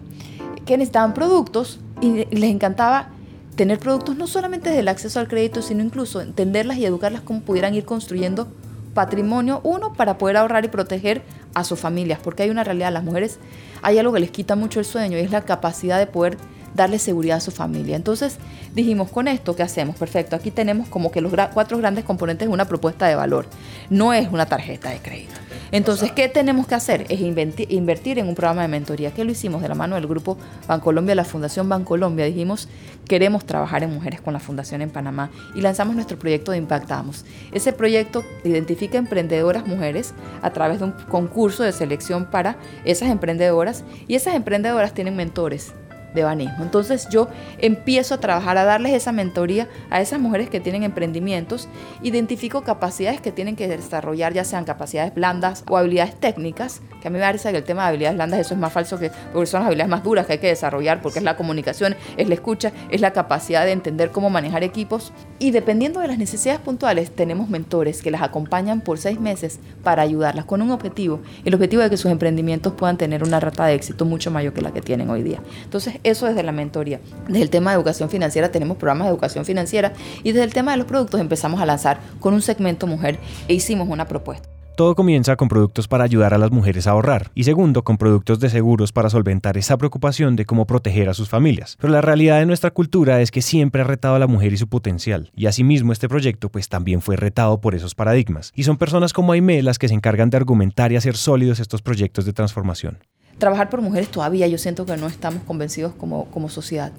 ¿Qué 0.64 0.76
necesitaban? 0.76 1.14
Productos 1.14 1.80
y 2.00 2.24
les 2.34 2.50
encantaba 2.50 3.10
tener 3.58 3.80
productos 3.80 4.16
no 4.16 4.28
solamente 4.28 4.70
del 4.70 4.86
acceso 4.86 5.18
al 5.18 5.26
crédito, 5.26 5.62
sino 5.62 5.82
incluso 5.82 6.20
entenderlas 6.20 6.78
y 6.78 6.86
educarlas 6.86 7.22
cómo 7.22 7.40
pudieran 7.40 7.74
ir 7.74 7.84
construyendo 7.84 8.46
patrimonio, 8.94 9.60
uno, 9.64 9.94
para 9.94 10.16
poder 10.16 10.36
ahorrar 10.36 10.64
y 10.64 10.68
proteger 10.68 11.22
a 11.54 11.64
sus 11.64 11.80
familias, 11.80 12.20
porque 12.22 12.44
hay 12.44 12.50
una 12.50 12.62
realidad, 12.62 12.92
las 12.92 13.02
mujeres 13.02 13.40
hay 13.82 13.98
algo 13.98 14.12
que 14.12 14.20
les 14.20 14.30
quita 14.30 14.54
mucho 14.54 14.78
el 14.78 14.86
sueño 14.86 15.18
y 15.18 15.22
es 15.22 15.32
la 15.32 15.42
capacidad 15.42 15.98
de 15.98 16.06
poder 16.06 16.36
darle 16.76 17.00
seguridad 17.00 17.38
a 17.38 17.40
su 17.40 17.50
familia. 17.50 17.96
Entonces 17.96 18.36
dijimos, 18.76 19.10
con 19.10 19.26
esto, 19.26 19.56
¿qué 19.56 19.64
hacemos? 19.64 19.96
Perfecto, 19.96 20.36
aquí 20.36 20.52
tenemos 20.52 20.88
como 20.88 21.10
que 21.10 21.20
los 21.20 21.32
cuatro 21.52 21.78
grandes 21.78 22.04
componentes 22.04 22.46
de 22.46 22.54
una 22.54 22.66
propuesta 22.66 23.08
de 23.08 23.16
valor. 23.16 23.46
No 23.90 24.12
es 24.12 24.30
una 24.30 24.46
tarjeta 24.46 24.90
de 24.90 24.98
crédito. 24.98 25.34
Entonces, 25.70 26.12
¿qué 26.12 26.28
tenemos 26.28 26.66
que 26.66 26.74
hacer? 26.74 27.06
Es 27.08 27.20
invertir 27.20 28.18
en 28.18 28.28
un 28.28 28.34
programa 28.34 28.62
de 28.62 28.68
mentoría. 28.68 29.12
¿Qué 29.12 29.24
lo 29.24 29.32
hicimos 29.32 29.60
de 29.60 29.68
la 29.68 29.74
mano 29.74 29.96
del 29.96 30.06
grupo 30.06 30.38
Bancolombia, 30.66 31.14
la 31.14 31.24
Fundación 31.24 31.68
Bancolombia? 31.68 32.24
Dijimos, 32.24 32.68
queremos 33.06 33.44
trabajar 33.44 33.82
en 33.82 33.92
mujeres 33.92 34.20
con 34.20 34.32
la 34.32 34.40
Fundación 34.40 34.80
en 34.80 34.90
Panamá 34.90 35.30
y 35.54 35.60
lanzamos 35.60 35.94
nuestro 35.94 36.18
proyecto 36.18 36.52
de 36.52 36.58
Impactamos. 36.58 37.24
Ese 37.52 37.72
proyecto 37.72 38.24
identifica 38.44 38.98
emprendedoras 38.98 39.66
mujeres 39.66 40.14
a 40.42 40.50
través 40.52 40.78
de 40.78 40.86
un 40.86 40.92
concurso 40.92 41.62
de 41.62 41.72
selección 41.72 42.26
para 42.26 42.56
esas 42.84 43.10
emprendedoras 43.10 43.84
y 44.06 44.14
esas 44.14 44.34
emprendedoras 44.34 44.94
tienen 44.94 45.16
mentores 45.16 45.74
de 46.14 46.24
banismo. 46.24 46.62
Entonces 46.62 47.08
yo 47.10 47.28
empiezo 47.58 48.14
a 48.14 48.18
trabajar, 48.18 48.56
a 48.58 48.64
darles 48.64 48.92
esa 48.92 49.12
mentoría 49.12 49.68
a 49.90 50.00
esas 50.00 50.20
mujeres 50.20 50.50
que 50.50 50.60
tienen 50.60 50.82
emprendimientos, 50.82 51.68
identifico 52.02 52.62
capacidades 52.62 53.20
que 53.20 53.32
tienen 53.32 53.56
que 53.56 53.68
desarrollar, 53.68 54.32
ya 54.32 54.44
sean 54.44 54.64
capacidades 54.64 55.14
blandas 55.14 55.64
o 55.68 55.76
habilidades 55.76 56.14
técnicas, 56.18 56.80
que 57.00 57.08
a 57.08 57.10
mí 57.10 57.18
me 57.18 57.24
parece 57.24 57.50
que 57.50 57.58
el 57.58 57.64
tema 57.64 57.82
de 57.82 57.88
habilidades 57.88 58.16
blandas 58.16 58.40
eso 58.40 58.54
es 58.54 58.60
más 58.60 58.72
falso 58.72 58.98
que 58.98 59.10
porque 59.32 59.46
son 59.46 59.60
las 59.60 59.68
habilidades 59.68 59.90
más 59.90 60.02
duras 60.02 60.26
que 60.26 60.34
hay 60.34 60.38
que 60.38 60.48
desarrollar, 60.48 61.00
porque 61.02 61.18
es 61.18 61.24
la 61.24 61.36
comunicación, 61.36 61.96
es 62.16 62.28
la 62.28 62.34
escucha, 62.34 62.72
es 62.90 63.00
la 63.00 63.12
capacidad 63.12 63.64
de 63.64 63.72
entender 63.72 64.10
cómo 64.10 64.30
manejar 64.30 64.62
equipos 64.62 65.12
y 65.38 65.50
dependiendo 65.50 66.00
de 66.00 66.08
las 66.08 66.18
necesidades 66.18 66.60
puntuales 66.60 67.10
tenemos 67.10 67.48
mentores 67.48 68.02
que 68.02 68.10
las 68.10 68.22
acompañan 68.22 68.80
por 68.80 68.98
seis 68.98 69.20
meses 69.20 69.60
para 69.82 70.02
ayudarlas 70.02 70.44
con 70.44 70.62
un 70.62 70.70
objetivo, 70.70 71.20
el 71.44 71.54
objetivo 71.54 71.82
de 71.82 71.90
que 71.90 71.96
sus 71.96 72.10
emprendimientos 72.10 72.72
puedan 72.74 72.96
tener 72.98 73.22
una 73.22 73.40
rata 73.40 73.66
de 73.66 73.74
éxito 73.74 74.04
mucho 74.04 74.30
mayor 74.30 74.52
que 74.52 74.62
la 74.62 74.72
que 74.72 74.82
tienen 74.82 75.10
hoy 75.10 75.22
día. 75.22 75.40
Entonces 75.64 75.97
eso 76.04 76.26
desde 76.26 76.42
la 76.42 76.52
mentoría. 76.52 77.00
Desde 77.26 77.42
el 77.42 77.50
tema 77.50 77.70
de 77.70 77.76
educación 77.76 78.10
financiera 78.10 78.50
tenemos 78.50 78.76
programas 78.76 79.06
de 79.06 79.12
educación 79.12 79.44
financiera 79.44 79.92
y 80.22 80.32
desde 80.32 80.44
el 80.44 80.54
tema 80.54 80.72
de 80.72 80.78
los 80.78 80.86
productos 80.86 81.20
empezamos 81.20 81.60
a 81.60 81.66
lanzar 81.66 82.00
con 82.20 82.34
un 82.34 82.42
segmento 82.42 82.86
mujer 82.86 83.18
e 83.48 83.54
hicimos 83.54 83.88
una 83.88 84.06
propuesta. 84.06 84.48
Todo 84.78 84.94
comienza 84.94 85.34
con 85.34 85.48
productos 85.48 85.88
para 85.88 86.04
ayudar 86.04 86.34
a 86.34 86.38
las 86.38 86.52
mujeres 86.52 86.86
a 86.86 86.92
ahorrar 86.92 87.32
y 87.34 87.42
segundo 87.42 87.82
con 87.82 87.98
productos 87.98 88.38
de 88.38 88.48
seguros 88.48 88.92
para 88.92 89.10
solventar 89.10 89.58
esa 89.58 89.76
preocupación 89.76 90.36
de 90.36 90.44
cómo 90.46 90.68
proteger 90.68 91.08
a 91.08 91.14
sus 91.14 91.28
familias. 91.28 91.76
Pero 91.80 91.92
la 91.92 92.00
realidad 92.00 92.38
de 92.38 92.46
nuestra 92.46 92.70
cultura 92.70 93.20
es 93.20 93.32
que 93.32 93.42
siempre 93.42 93.82
ha 93.82 93.84
retado 93.84 94.14
a 94.14 94.20
la 94.20 94.28
mujer 94.28 94.52
y 94.52 94.56
su 94.56 94.68
potencial 94.68 95.32
y 95.34 95.46
asimismo 95.46 95.90
este 95.90 96.08
proyecto 96.08 96.48
pues 96.48 96.68
también 96.68 97.02
fue 97.02 97.16
retado 97.16 97.60
por 97.60 97.74
esos 97.74 97.96
paradigmas 97.96 98.52
y 98.54 98.62
son 98.62 98.76
personas 98.76 99.12
como 99.12 99.32
Aime 99.32 99.60
las 99.64 99.80
que 99.80 99.88
se 99.88 99.94
encargan 99.94 100.30
de 100.30 100.36
argumentar 100.36 100.92
y 100.92 100.96
hacer 100.96 101.16
sólidos 101.16 101.58
estos 101.58 101.82
proyectos 101.82 102.24
de 102.24 102.32
transformación 102.32 102.98
trabajar 103.38 103.70
por 103.70 103.80
mujeres 103.80 104.08
todavía 104.08 104.46
yo 104.46 104.58
siento 104.58 104.84
que 104.84 104.96
no 104.96 105.06
estamos 105.06 105.42
convencidos 105.44 105.92
como, 105.94 106.26
como 106.26 106.48
sociedad. 106.48 106.92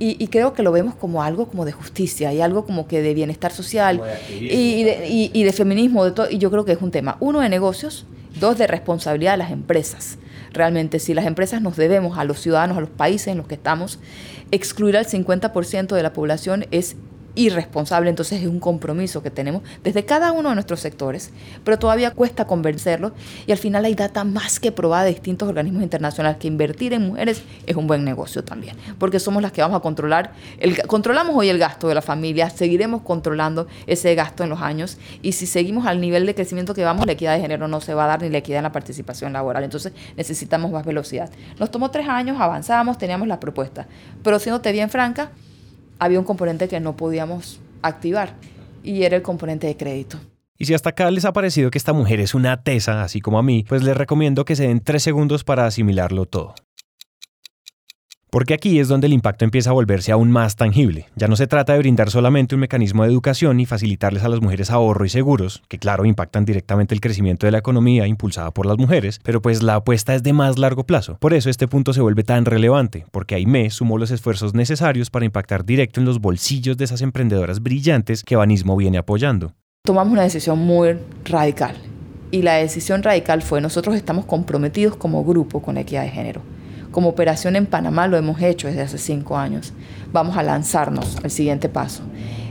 Y, 0.00 0.26
creo 0.26 0.52
que 0.52 0.64
lo 0.64 0.72
vemos 0.72 0.96
como 0.96 1.22
algo 1.22 1.46
como 1.46 1.64
de 1.64 1.72
justicia 1.72 2.32
y 2.32 2.40
algo 2.40 2.66
como 2.66 2.88
que 2.88 3.00
de 3.00 3.14
bienestar 3.14 3.52
social 3.52 4.02
y, 4.28 4.82
de, 4.82 5.06
y, 5.08 5.44
de, 5.44 5.52
feminismo. 5.52 6.04
De 6.04 6.10
todo, 6.10 6.28
y 6.28 6.38
yo 6.38 6.50
creo 6.50 6.64
que 6.64 6.72
es 6.72 6.82
un 6.82 6.90
tema, 6.90 7.16
uno, 7.20 7.40
de 7.40 7.48
negocios, 7.48 8.04
dos, 8.40 8.58
de 8.58 8.66
responsabilidad 8.66 9.32
de 9.32 9.38
las 9.38 9.52
empresas. 9.52 10.18
Realmente, 10.52 10.98
si 10.98 11.14
las 11.14 11.26
empresas 11.26 11.62
nos 11.62 11.76
debemos 11.76 12.18
a 12.18 12.24
los 12.24 12.40
ciudadanos, 12.40 12.76
a 12.76 12.80
los 12.80 12.90
países 12.90 13.28
en 13.28 13.38
los 13.38 13.46
que 13.46 13.54
estamos, 13.54 14.00
excluir 14.50 14.96
al 14.96 15.06
50% 15.06 15.94
de 15.94 16.02
la 16.02 16.12
población 16.12 16.66
es 16.72 16.96
irresponsable, 17.34 18.10
entonces 18.10 18.42
es 18.42 18.48
un 18.48 18.60
compromiso 18.60 19.22
que 19.22 19.30
tenemos 19.30 19.62
desde 19.82 20.04
cada 20.04 20.32
uno 20.32 20.50
de 20.50 20.54
nuestros 20.54 20.80
sectores, 20.80 21.30
pero 21.64 21.78
todavía 21.78 22.12
cuesta 22.12 22.46
convencerlo 22.46 23.12
y 23.46 23.52
al 23.52 23.58
final 23.58 23.84
hay 23.84 23.94
data 23.94 24.24
más 24.24 24.60
que 24.60 24.72
probada 24.72 25.04
de 25.04 25.10
distintos 25.10 25.48
organismos 25.48 25.82
internacionales 25.82 26.38
que 26.38 26.48
invertir 26.48 26.92
en 26.92 27.06
mujeres 27.06 27.42
es 27.66 27.76
un 27.76 27.86
buen 27.86 28.04
negocio 28.04 28.44
también, 28.44 28.76
porque 28.98 29.18
somos 29.18 29.42
las 29.42 29.52
que 29.52 29.60
vamos 29.60 29.76
a 29.76 29.80
controlar, 29.80 30.32
el, 30.58 30.80
controlamos 30.86 31.34
hoy 31.36 31.48
el 31.48 31.58
gasto 31.58 31.88
de 31.88 31.94
la 31.94 32.02
familia, 32.02 32.50
seguiremos 32.50 33.02
controlando 33.02 33.66
ese 33.86 34.14
gasto 34.14 34.44
en 34.44 34.50
los 34.50 34.60
años 34.60 34.98
y 35.22 35.32
si 35.32 35.46
seguimos 35.46 35.86
al 35.86 36.00
nivel 36.00 36.26
de 36.26 36.34
crecimiento 36.34 36.74
que 36.74 36.84
vamos, 36.84 37.06
la 37.06 37.12
equidad 37.12 37.34
de 37.34 37.40
género 37.40 37.68
no 37.68 37.80
se 37.80 37.94
va 37.94 38.04
a 38.04 38.08
dar 38.08 38.22
ni 38.22 38.30
la 38.30 38.38
equidad 38.38 38.58
en 38.58 38.64
la 38.64 38.72
participación 38.72 39.32
laboral, 39.32 39.64
entonces 39.64 39.92
necesitamos 40.16 40.70
más 40.70 40.84
velocidad. 40.84 41.30
Nos 41.58 41.70
tomó 41.70 41.90
tres 41.90 42.08
años, 42.08 42.40
avanzamos, 42.40 42.98
teníamos 42.98 43.28
la 43.28 43.40
propuesta, 43.40 43.86
pero 44.22 44.38
siéndote 44.38 44.72
bien 44.72 44.90
franca, 44.90 45.30
había 45.98 46.18
un 46.18 46.24
componente 46.24 46.68
que 46.68 46.80
no 46.80 46.96
podíamos 46.96 47.60
activar 47.82 48.34
y 48.82 49.02
era 49.02 49.16
el 49.16 49.22
componente 49.22 49.66
de 49.66 49.76
crédito. 49.76 50.18
Y 50.56 50.66
si 50.66 50.74
hasta 50.74 50.90
acá 50.90 51.10
les 51.10 51.24
ha 51.24 51.32
parecido 51.32 51.70
que 51.70 51.78
esta 51.78 51.92
mujer 51.92 52.20
es 52.20 52.34
una 52.34 52.62
tesa, 52.62 53.02
así 53.02 53.20
como 53.20 53.38
a 53.38 53.42
mí, 53.42 53.64
pues 53.68 53.82
les 53.82 53.96
recomiendo 53.96 54.44
que 54.44 54.54
se 54.54 54.68
den 54.68 54.80
tres 54.80 55.02
segundos 55.02 55.42
para 55.42 55.66
asimilarlo 55.66 56.26
todo. 56.26 56.54
Porque 58.34 58.52
aquí 58.52 58.80
es 58.80 58.88
donde 58.88 59.06
el 59.06 59.12
impacto 59.12 59.44
empieza 59.44 59.70
a 59.70 59.74
volverse 59.74 60.10
aún 60.10 60.28
más 60.28 60.56
tangible. 60.56 61.06
Ya 61.14 61.28
no 61.28 61.36
se 61.36 61.46
trata 61.46 61.72
de 61.72 61.78
brindar 61.78 62.10
solamente 62.10 62.56
un 62.56 62.60
mecanismo 62.62 63.04
de 63.04 63.08
educación 63.08 63.60
y 63.60 63.64
facilitarles 63.64 64.24
a 64.24 64.28
las 64.28 64.40
mujeres 64.40 64.70
ahorro 64.70 65.04
y 65.04 65.08
seguros, 65.08 65.62
que 65.68 65.78
claro 65.78 66.04
impactan 66.04 66.44
directamente 66.44 66.96
el 66.96 67.00
crecimiento 67.00 67.46
de 67.46 67.52
la 67.52 67.58
economía 67.58 68.08
impulsada 68.08 68.50
por 68.50 68.66
las 68.66 68.76
mujeres, 68.76 69.20
pero 69.22 69.40
pues 69.40 69.62
la 69.62 69.76
apuesta 69.76 70.16
es 70.16 70.24
de 70.24 70.32
más 70.32 70.58
largo 70.58 70.82
plazo. 70.82 71.16
Por 71.20 71.32
eso 71.32 71.48
este 71.48 71.68
punto 71.68 71.92
se 71.92 72.00
vuelve 72.00 72.24
tan 72.24 72.44
relevante, 72.44 73.06
porque 73.12 73.36
AIME 73.36 73.70
sumó 73.70 73.98
los 73.98 74.10
esfuerzos 74.10 74.52
necesarios 74.52 75.10
para 75.10 75.26
impactar 75.26 75.64
directo 75.64 76.00
en 76.00 76.06
los 76.06 76.20
bolsillos 76.20 76.76
de 76.76 76.86
esas 76.86 77.02
emprendedoras 77.02 77.62
brillantes 77.62 78.24
que 78.24 78.34
Banismo 78.34 78.76
viene 78.76 78.98
apoyando. 78.98 79.52
Tomamos 79.84 80.12
una 80.12 80.22
decisión 80.22 80.58
muy 80.58 80.96
radical 81.24 81.76
y 82.32 82.42
la 82.42 82.54
decisión 82.54 83.04
radical 83.04 83.42
fue 83.42 83.60
nosotros 83.60 83.94
estamos 83.94 84.24
comprometidos 84.24 84.96
como 84.96 85.24
grupo 85.24 85.62
con 85.62 85.76
la 85.76 85.82
equidad 85.82 86.02
de 86.02 86.10
género 86.10 86.42
como 86.94 87.08
operación 87.08 87.56
en 87.56 87.66
Panamá 87.66 88.06
lo 88.06 88.16
hemos 88.16 88.40
hecho 88.40 88.68
desde 88.68 88.82
hace 88.82 88.98
cinco 88.98 89.36
años. 89.36 89.72
Vamos 90.12 90.36
a 90.36 90.44
lanzarnos 90.44 91.16
al 91.24 91.30
siguiente 91.32 91.68
paso. 91.68 92.04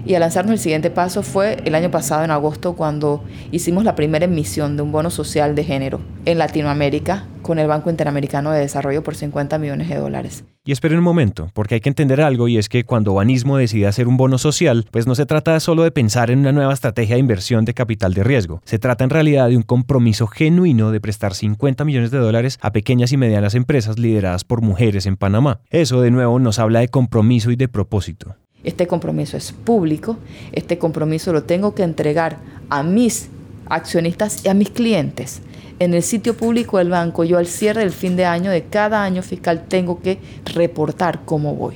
Y 0.05 0.15
a 0.15 0.19
lanzarnos 0.19 0.53
el 0.53 0.59
siguiente 0.59 0.89
paso 0.89 1.23
fue 1.23 1.57
el 1.63 1.75
año 1.75 1.89
pasado, 1.89 2.25
en 2.25 2.31
agosto, 2.31 2.75
cuando 2.75 3.23
hicimos 3.51 3.85
la 3.85 3.95
primera 3.95 4.25
emisión 4.25 4.75
de 4.75 4.83
un 4.83 4.91
bono 4.91 5.09
social 5.09 5.55
de 5.55 5.63
género 5.63 6.01
en 6.25 6.37
Latinoamérica 6.37 7.25
con 7.41 7.57
el 7.59 7.67
Banco 7.67 7.89
Interamericano 7.89 8.51
de 8.51 8.59
Desarrollo 8.59 9.03
por 9.03 9.15
50 9.15 9.57
millones 9.59 9.87
de 9.87 9.95
dólares. 9.95 10.43
Y 10.65 10.71
esperen 10.71 10.97
un 10.97 11.03
momento, 11.03 11.51
porque 11.53 11.75
hay 11.75 11.81
que 11.81 11.89
entender 11.89 12.21
algo 12.21 12.47
y 12.47 12.57
es 12.57 12.69
que 12.69 12.85
cuando 12.85 13.13
Banismo 13.13 13.57
decide 13.57 13.87
hacer 13.87 14.07
un 14.07 14.15
bono 14.15 14.37
social, 14.37 14.85
pues 14.91 15.07
no 15.07 15.15
se 15.15 15.25
trata 15.25 15.59
solo 15.59 15.83
de 15.83 15.91
pensar 15.91 16.31
en 16.31 16.39
una 16.39 16.53
nueva 16.53 16.73
estrategia 16.73 17.15
de 17.15 17.19
inversión 17.19 17.65
de 17.65 17.73
capital 17.73 18.13
de 18.13 18.23
riesgo. 18.23 18.61
Se 18.63 18.79
trata 18.79 19.03
en 19.03 19.09
realidad 19.09 19.49
de 19.49 19.57
un 19.57 19.63
compromiso 19.63 20.27
genuino 20.27 20.91
de 20.91 21.01
prestar 21.01 21.33
50 21.33 21.83
millones 21.83 22.11
de 22.11 22.17
dólares 22.17 22.59
a 22.61 22.71
pequeñas 22.71 23.11
y 23.11 23.17
medianas 23.17 23.55
empresas 23.55 23.99
lideradas 23.99 24.45
por 24.45 24.61
mujeres 24.61 25.05
en 25.05 25.17
Panamá. 25.17 25.59
Eso 25.69 26.01
de 26.01 26.11
nuevo 26.11 26.39
nos 26.39 26.59
habla 26.59 26.79
de 26.79 26.87
compromiso 26.87 27.51
y 27.51 27.57
de 27.57 27.67
propósito. 27.67 28.35
Este 28.63 28.87
compromiso 28.87 29.37
es 29.37 29.51
público, 29.51 30.17
este 30.51 30.77
compromiso 30.77 31.33
lo 31.33 31.43
tengo 31.43 31.75
que 31.75 31.83
entregar 31.83 32.37
a 32.69 32.83
mis 32.83 33.29
accionistas 33.67 34.45
y 34.45 34.49
a 34.49 34.53
mis 34.53 34.69
clientes. 34.69 35.41
En 35.79 35.93
el 35.93 36.03
sitio 36.03 36.37
público 36.37 36.77
del 36.77 36.89
banco, 36.89 37.23
yo 37.23 37.37
al 37.37 37.47
cierre 37.47 37.81
del 37.81 37.91
fin 37.91 38.15
de 38.15 38.25
año 38.25 38.51
de 38.51 38.63
cada 38.63 39.03
año 39.03 39.21
fiscal 39.21 39.65
tengo 39.67 40.01
que 40.01 40.19
reportar 40.45 41.21
cómo 41.25 41.55
voy. 41.55 41.75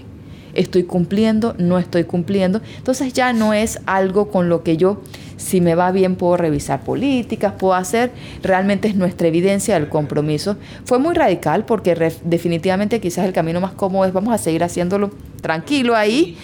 Estoy 0.53 0.83
cumpliendo, 0.83 1.55
no 1.57 1.77
estoy 1.77 2.05
cumpliendo. 2.05 2.61
Entonces 2.77 3.13
ya 3.13 3.33
no 3.33 3.53
es 3.53 3.79
algo 3.85 4.29
con 4.29 4.49
lo 4.49 4.63
que 4.63 4.77
yo 4.77 5.01
si 5.37 5.61
me 5.61 5.75
va 5.75 5.91
bien 5.91 6.15
puedo 6.15 6.35
revisar 6.35 6.81
políticas, 6.81 7.53
puedo 7.57 7.75
hacer, 7.75 8.11
realmente 8.43 8.87
es 8.87 8.95
nuestra 8.95 9.27
evidencia 9.27 9.75
del 9.75 9.87
compromiso. 9.87 10.57
Fue 10.83 10.99
muy 10.99 11.13
radical 11.13 11.63
porque 11.63 11.95
definitivamente 12.25 12.99
quizás 12.99 13.25
el 13.25 13.33
camino 13.33 13.61
más 13.61 13.71
cómodo 13.71 14.05
es 14.05 14.13
vamos 14.13 14.33
a 14.33 14.37
seguir 14.39 14.63
haciéndolo 14.63 15.11
tranquilo 15.41 15.95
ahí, 15.95 16.35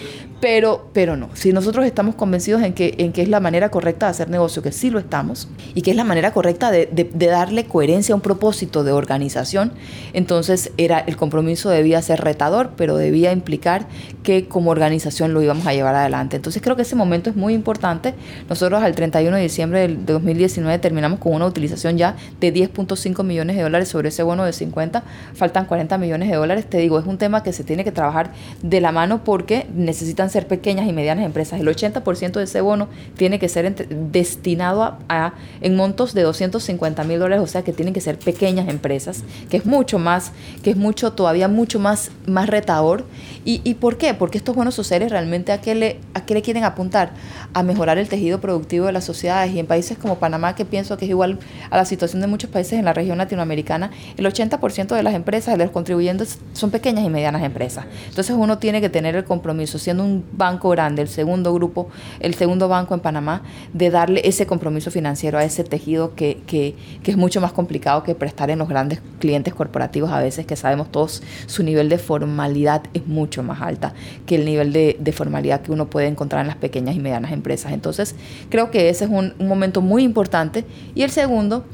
pero, 0.44 0.90
pero 0.92 1.16
no, 1.16 1.30
si 1.32 1.54
nosotros 1.54 1.86
estamos 1.86 2.16
convencidos 2.16 2.62
en 2.62 2.74
que, 2.74 2.96
en 2.98 3.14
que 3.14 3.22
es 3.22 3.30
la 3.30 3.40
manera 3.40 3.70
correcta 3.70 4.04
de 4.04 4.10
hacer 4.10 4.28
negocio, 4.28 4.60
que 4.60 4.72
sí 4.72 4.90
lo 4.90 4.98
estamos, 4.98 5.48
y 5.74 5.80
que 5.80 5.90
es 5.90 5.96
la 5.96 6.04
manera 6.04 6.34
correcta 6.34 6.70
de, 6.70 6.84
de, 6.84 7.26
darle 7.28 7.64
coherencia 7.64 8.12
a 8.12 8.16
un 8.16 8.20
propósito 8.20 8.84
de 8.84 8.92
organización, 8.92 9.72
entonces 10.12 10.70
era, 10.76 10.98
el 10.98 11.16
compromiso 11.16 11.70
debía 11.70 12.02
ser 12.02 12.20
retador, 12.20 12.72
pero 12.76 12.98
debía 12.98 13.32
implicar 13.32 13.86
que 14.22 14.46
como 14.46 14.70
organización 14.70 15.32
lo 15.32 15.40
íbamos 15.40 15.66
a 15.66 15.72
llevar 15.72 15.94
adelante. 15.94 16.36
Entonces 16.36 16.60
creo 16.60 16.76
que 16.76 16.82
ese 16.82 16.94
momento 16.94 17.30
es 17.30 17.36
muy 17.36 17.54
importante. 17.54 18.12
Nosotros 18.46 18.82
al 18.82 18.94
31 18.94 19.34
de 19.34 19.42
diciembre 19.42 19.80
del 19.80 20.04
2019 20.04 20.78
terminamos 20.78 21.20
con 21.20 21.32
una 21.32 21.46
utilización 21.46 21.96
ya 21.96 22.16
de 22.40 22.52
10.5 22.52 23.24
millones 23.24 23.56
de 23.56 23.62
dólares 23.62 23.88
sobre 23.88 24.10
ese 24.10 24.22
bono 24.22 24.44
de 24.44 24.52
50, 24.52 25.04
faltan 25.32 25.64
40 25.64 25.96
millones 25.96 26.28
de 26.28 26.36
dólares. 26.36 26.66
Te 26.68 26.76
digo, 26.76 26.98
es 26.98 27.06
un 27.06 27.16
tema 27.16 27.42
que 27.42 27.54
se 27.54 27.64
tiene 27.64 27.82
que 27.82 27.92
trabajar 27.92 28.32
de 28.60 28.82
la 28.82 28.92
mano 28.92 29.24
porque 29.24 29.66
necesitan 29.74 30.28
ser 30.34 30.48
pequeñas 30.48 30.88
y 30.88 30.92
medianas 30.92 31.24
empresas. 31.24 31.60
El 31.60 31.68
80% 31.68 32.32
de 32.32 32.42
ese 32.42 32.60
bono 32.60 32.88
tiene 33.16 33.38
que 33.38 33.48
ser 33.48 33.72
destinado 33.88 34.98
a, 35.08 35.34
en 35.60 35.76
montos 35.76 36.12
de 36.12 36.22
250 36.22 37.04
mil 37.04 37.20
dólares, 37.20 37.42
o 37.42 37.46
sea 37.46 37.62
que 37.62 37.72
tienen 37.72 37.94
que 37.94 38.00
ser 38.00 38.18
pequeñas 38.18 38.68
empresas, 38.68 39.22
que 39.48 39.56
es 39.56 39.64
mucho 39.64 40.00
más, 40.00 40.32
que 40.64 40.70
es 40.70 40.76
mucho, 40.76 41.12
todavía 41.12 41.46
mucho 41.46 41.78
más, 41.78 42.10
más 42.26 42.48
retador. 42.48 43.04
¿Y, 43.44 43.60
¿Y 43.62 43.74
por 43.74 43.96
qué? 43.96 44.12
Porque 44.12 44.36
estos 44.38 44.56
bonos 44.56 44.74
sociales 44.74 45.10
realmente 45.10 45.52
a 45.52 45.60
qué, 45.60 45.76
le, 45.76 46.00
a 46.14 46.26
qué 46.26 46.34
le 46.34 46.42
quieren 46.42 46.64
apuntar? 46.64 47.12
A 47.52 47.62
mejorar 47.62 47.98
el 47.98 48.08
tejido 48.08 48.40
productivo 48.40 48.86
de 48.86 48.92
las 48.92 49.04
sociedades. 49.04 49.54
Y 49.54 49.60
en 49.60 49.66
países 49.66 49.96
como 49.96 50.18
Panamá, 50.18 50.56
que 50.56 50.64
pienso 50.64 50.96
que 50.96 51.04
es 51.04 51.10
igual 51.10 51.38
a 51.70 51.76
la 51.76 51.84
situación 51.84 52.20
de 52.22 52.26
muchos 52.26 52.50
países 52.50 52.78
en 52.78 52.84
la 52.84 52.92
región 52.92 53.18
latinoamericana, 53.18 53.92
el 54.16 54.26
80% 54.26 54.96
de 54.96 55.02
las 55.04 55.14
empresas, 55.14 55.56
de 55.56 55.64
los 55.64 55.72
contribuyentes, 55.72 56.40
son 56.54 56.72
pequeñas 56.72 57.04
y 57.04 57.10
medianas 57.10 57.44
empresas. 57.44 57.84
Entonces 58.08 58.34
uno 58.36 58.58
tiene 58.58 58.80
que 58.80 58.88
tener 58.88 59.14
el 59.14 59.24
compromiso, 59.24 59.78
siendo 59.78 60.02
un 60.02 60.23
banco 60.32 60.70
grande, 60.70 61.02
el 61.02 61.08
segundo 61.08 61.52
grupo, 61.54 61.88
el 62.20 62.34
segundo 62.34 62.68
banco 62.68 62.94
en 62.94 63.00
Panamá, 63.00 63.42
de 63.72 63.90
darle 63.90 64.22
ese 64.24 64.46
compromiso 64.46 64.90
financiero 64.90 65.38
a 65.38 65.44
ese 65.44 65.64
tejido 65.64 66.14
que, 66.14 66.42
que, 66.46 66.74
que 67.02 67.10
es 67.10 67.16
mucho 67.16 67.40
más 67.40 67.52
complicado 67.52 68.02
que 68.02 68.14
prestar 68.14 68.50
en 68.50 68.58
los 68.58 68.68
grandes 68.68 69.00
clientes 69.20 69.54
corporativos 69.54 70.10
a 70.10 70.20
veces, 70.20 70.46
que 70.46 70.56
sabemos 70.56 70.90
todos 70.90 71.22
su 71.46 71.62
nivel 71.62 71.88
de 71.88 71.98
formalidad 71.98 72.82
es 72.94 73.06
mucho 73.06 73.42
más 73.42 73.60
alta 73.62 73.94
que 74.26 74.36
el 74.36 74.44
nivel 74.44 74.72
de, 74.72 74.96
de 74.98 75.12
formalidad 75.12 75.60
que 75.60 75.72
uno 75.72 75.86
puede 75.86 76.06
encontrar 76.06 76.40
en 76.42 76.48
las 76.48 76.56
pequeñas 76.56 76.96
y 76.96 77.00
medianas 77.00 77.32
empresas. 77.32 77.72
Entonces, 77.72 78.14
creo 78.48 78.70
que 78.70 78.88
ese 78.88 79.04
es 79.04 79.10
un, 79.10 79.34
un 79.38 79.48
momento 79.48 79.80
muy 79.80 80.02
importante. 80.02 80.64
Y 80.94 81.02
el 81.02 81.10
segundo, 81.10 81.64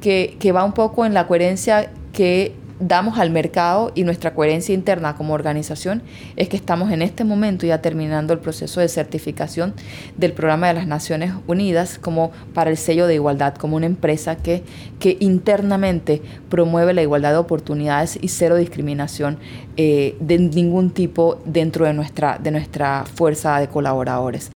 que, 0.00 0.36
que 0.38 0.52
va 0.52 0.64
un 0.64 0.72
poco 0.72 1.04
en 1.04 1.14
la 1.14 1.26
coherencia 1.26 1.90
que 2.12 2.54
damos 2.80 3.18
al 3.18 3.30
mercado 3.30 3.92
y 3.94 4.04
nuestra 4.04 4.34
coherencia 4.34 4.74
interna 4.74 5.16
como 5.16 5.34
organización 5.34 6.02
es 6.36 6.48
que 6.48 6.56
estamos 6.56 6.92
en 6.92 7.02
este 7.02 7.24
momento 7.24 7.66
ya 7.66 7.80
terminando 7.80 8.32
el 8.32 8.38
proceso 8.38 8.80
de 8.80 8.88
certificación 8.88 9.74
del 10.16 10.32
programa 10.32 10.68
de 10.68 10.74
las 10.74 10.86
Naciones 10.86 11.32
Unidas 11.46 11.98
como 11.98 12.32
para 12.54 12.70
el 12.70 12.76
sello 12.76 13.06
de 13.06 13.14
igualdad, 13.14 13.54
como 13.54 13.76
una 13.76 13.86
empresa 13.86 14.36
que, 14.36 14.62
que 14.98 15.16
internamente 15.20 16.22
promueve 16.48 16.94
la 16.94 17.02
igualdad 17.02 17.32
de 17.32 17.38
oportunidades 17.38 18.18
y 18.20 18.28
cero 18.28 18.56
discriminación 18.56 19.38
eh, 19.76 20.16
de 20.20 20.38
ningún 20.38 20.90
tipo 20.90 21.40
dentro 21.44 21.84
de 21.84 21.94
nuestra, 21.94 22.38
de 22.38 22.50
nuestra 22.50 23.04
fuerza 23.04 23.58
de 23.60 23.68
colaboradores. 23.68 24.50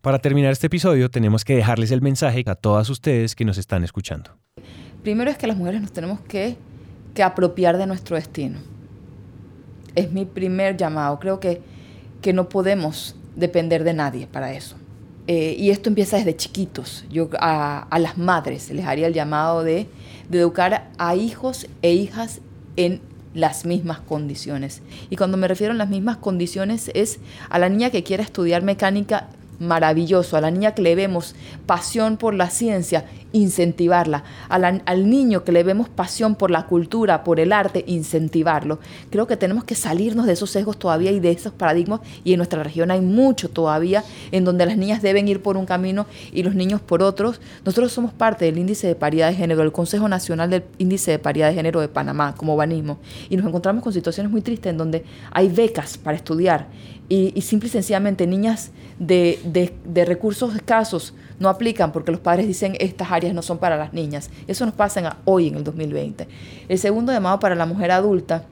Para 0.00 0.18
terminar 0.18 0.50
este 0.50 0.66
episodio 0.66 1.10
tenemos 1.10 1.44
que 1.44 1.54
dejarles 1.54 1.92
el 1.92 2.02
mensaje 2.02 2.42
a 2.46 2.56
todas 2.56 2.90
ustedes 2.90 3.36
que 3.36 3.44
nos 3.44 3.56
están 3.56 3.84
escuchando. 3.84 4.36
Primero 5.02 5.30
es 5.30 5.36
que 5.36 5.46
las 5.46 5.56
mujeres 5.56 5.80
nos 5.80 5.92
tenemos 5.92 6.20
que 6.20 6.56
que 7.14 7.22
apropiar 7.22 7.78
de 7.78 7.86
nuestro 7.86 8.16
destino. 8.16 8.58
Es 9.94 10.12
mi 10.12 10.24
primer 10.24 10.76
llamado. 10.76 11.18
Creo 11.18 11.40
que, 11.40 11.60
que 12.20 12.32
no 12.32 12.48
podemos 12.48 13.16
depender 13.36 13.84
de 13.84 13.94
nadie 13.94 14.26
para 14.26 14.52
eso. 14.52 14.76
Eh, 15.26 15.54
y 15.58 15.70
esto 15.70 15.88
empieza 15.88 16.16
desde 16.16 16.36
chiquitos. 16.36 17.04
Yo 17.10 17.28
a, 17.38 17.86
a, 17.90 17.98
las 17.98 18.18
madres 18.18 18.70
les 18.70 18.86
haría 18.86 19.06
el 19.06 19.14
llamado 19.14 19.62
de, 19.62 19.86
de 20.28 20.38
educar 20.38 20.90
a 20.98 21.14
hijos 21.14 21.68
e 21.82 21.92
hijas 21.92 22.40
en 22.76 23.00
las 23.34 23.64
mismas 23.64 24.00
condiciones. 24.00 24.82
Y 25.10 25.16
cuando 25.16 25.36
me 25.36 25.48
refiero 25.48 25.72
a 25.72 25.76
las 25.76 25.88
mismas 25.88 26.16
condiciones 26.16 26.90
es 26.94 27.18
a 27.48 27.58
la 27.58 27.68
niña 27.68 27.90
que 27.90 28.02
quiera 28.02 28.22
estudiar 28.22 28.62
mecánica 28.62 29.28
maravilloso, 29.62 30.36
a 30.36 30.40
la 30.40 30.50
niña 30.50 30.74
que 30.74 30.82
le 30.82 30.94
vemos 30.94 31.34
pasión 31.66 32.16
por 32.16 32.34
la 32.34 32.50
ciencia, 32.50 33.04
incentivarla, 33.32 34.24
al 34.48 35.10
niño 35.10 35.44
que 35.44 35.52
le 35.52 35.62
vemos 35.62 35.88
pasión 35.88 36.34
por 36.34 36.50
la 36.50 36.66
cultura, 36.66 37.24
por 37.24 37.40
el 37.40 37.52
arte, 37.52 37.84
incentivarlo. 37.86 38.78
Creo 39.10 39.26
que 39.26 39.36
tenemos 39.36 39.64
que 39.64 39.74
salirnos 39.74 40.26
de 40.26 40.34
esos 40.34 40.50
sesgos 40.50 40.78
todavía 40.78 41.10
y 41.10 41.20
de 41.20 41.30
esos 41.30 41.52
paradigmas 41.52 42.00
y 42.24 42.32
en 42.32 42.38
nuestra 42.38 42.62
región 42.62 42.90
hay 42.90 43.00
mucho 43.00 43.48
todavía 43.48 44.04
en 44.32 44.44
donde 44.44 44.66
las 44.66 44.76
niñas 44.76 45.02
deben 45.02 45.28
ir 45.28 45.42
por 45.42 45.56
un 45.56 45.66
camino 45.66 46.06
y 46.32 46.42
los 46.42 46.54
niños 46.54 46.80
por 46.80 47.02
otros. 47.02 47.40
Nosotros 47.64 47.92
somos 47.92 48.12
parte 48.12 48.44
del 48.44 48.58
índice 48.58 48.86
de 48.86 48.94
paridad 48.94 49.28
de 49.28 49.34
género, 49.34 49.62
el 49.62 49.72
Consejo 49.72 50.08
Nacional 50.08 50.50
del 50.50 50.64
Índice 50.78 51.12
de 51.12 51.18
Paridad 51.18 51.48
de 51.48 51.54
Género 51.54 51.80
de 51.80 51.88
Panamá, 51.88 52.34
como 52.36 52.56
banismo, 52.56 52.98
y 53.30 53.36
nos 53.36 53.46
encontramos 53.46 53.82
con 53.82 53.92
situaciones 53.92 54.30
muy 54.30 54.42
tristes 54.42 54.70
en 54.70 54.76
donde 54.76 55.04
hay 55.30 55.48
becas 55.48 55.96
para 55.96 56.16
estudiar 56.16 56.66
y, 57.12 57.30
y 57.34 57.42
simple 57.42 57.68
y 57.68 57.70
sencillamente 57.70 58.26
niñas 58.26 58.70
de, 58.98 59.38
de, 59.44 59.74
de 59.84 60.06
recursos 60.06 60.54
escasos 60.54 61.12
no 61.38 61.50
aplican 61.50 61.92
porque 61.92 62.10
los 62.10 62.20
padres 62.20 62.46
dicen 62.46 62.74
estas 62.80 63.12
áreas 63.12 63.34
no 63.34 63.42
son 63.42 63.58
para 63.58 63.76
las 63.76 63.92
niñas. 63.92 64.30
Eso 64.46 64.64
nos 64.64 64.74
pasa 64.74 65.18
hoy 65.26 65.48
en 65.48 65.56
el 65.56 65.62
2020. 65.62 66.26
El 66.70 66.78
segundo 66.78 67.12
llamado 67.12 67.38
para 67.38 67.54
la 67.54 67.66
mujer 67.66 67.90
adulta 67.90 68.46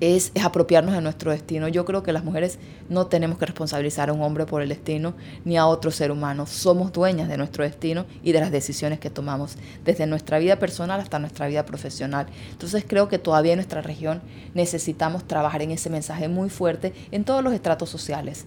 es, 0.00 0.32
es, 0.34 0.44
apropiarnos 0.44 0.94
de 0.94 1.00
nuestro 1.00 1.30
destino. 1.30 1.68
Yo 1.68 1.84
creo 1.84 2.02
que 2.02 2.12
las 2.12 2.24
mujeres 2.24 2.58
no 2.88 3.06
tenemos 3.06 3.38
que 3.38 3.46
responsabilizar 3.46 4.10
a 4.10 4.12
un 4.12 4.22
hombre 4.22 4.46
por 4.46 4.62
el 4.62 4.68
destino 4.68 5.14
ni 5.44 5.56
a 5.56 5.66
otro 5.66 5.90
ser 5.90 6.10
humano. 6.10 6.46
Somos 6.46 6.92
dueñas 6.92 7.28
de 7.28 7.36
nuestro 7.36 7.64
destino 7.64 8.06
y 8.22 8.32
de 8.32 8.40
las 8.40 8.50
decisiones 8.50 9.00
que 9.00 9.10
tomamos, 9.10 9.56
desde 9.84 10.06
nuestra 10.06 10.38
vida 10.38 10.58
personal 10.58 11.00
hasta 11.00 11.18
nuestra 11.18 11.46
vida 11.46 11.64
profesional. 11.64 12.26
Entonces 12.50 12.84
creo 12.86 13.08
que 13.08 13.18
todavía 13.18 13.52
en 13.52 13.58
nuestra 13.58 13.82
región 13.82 14.22
necesitamos 14.54 15.26
trabajar 15.26 15.62
en 15.62 15.70
ese 15.70 15.90
mensaje 15.90 16.28
muy 16.28 16.50
fuerte 16.50 16.92
en 17.10 17.24
todos 17.24 17.42
los 17.42 17.52
estratos 17.52 17.88
sociales 17.88 18.46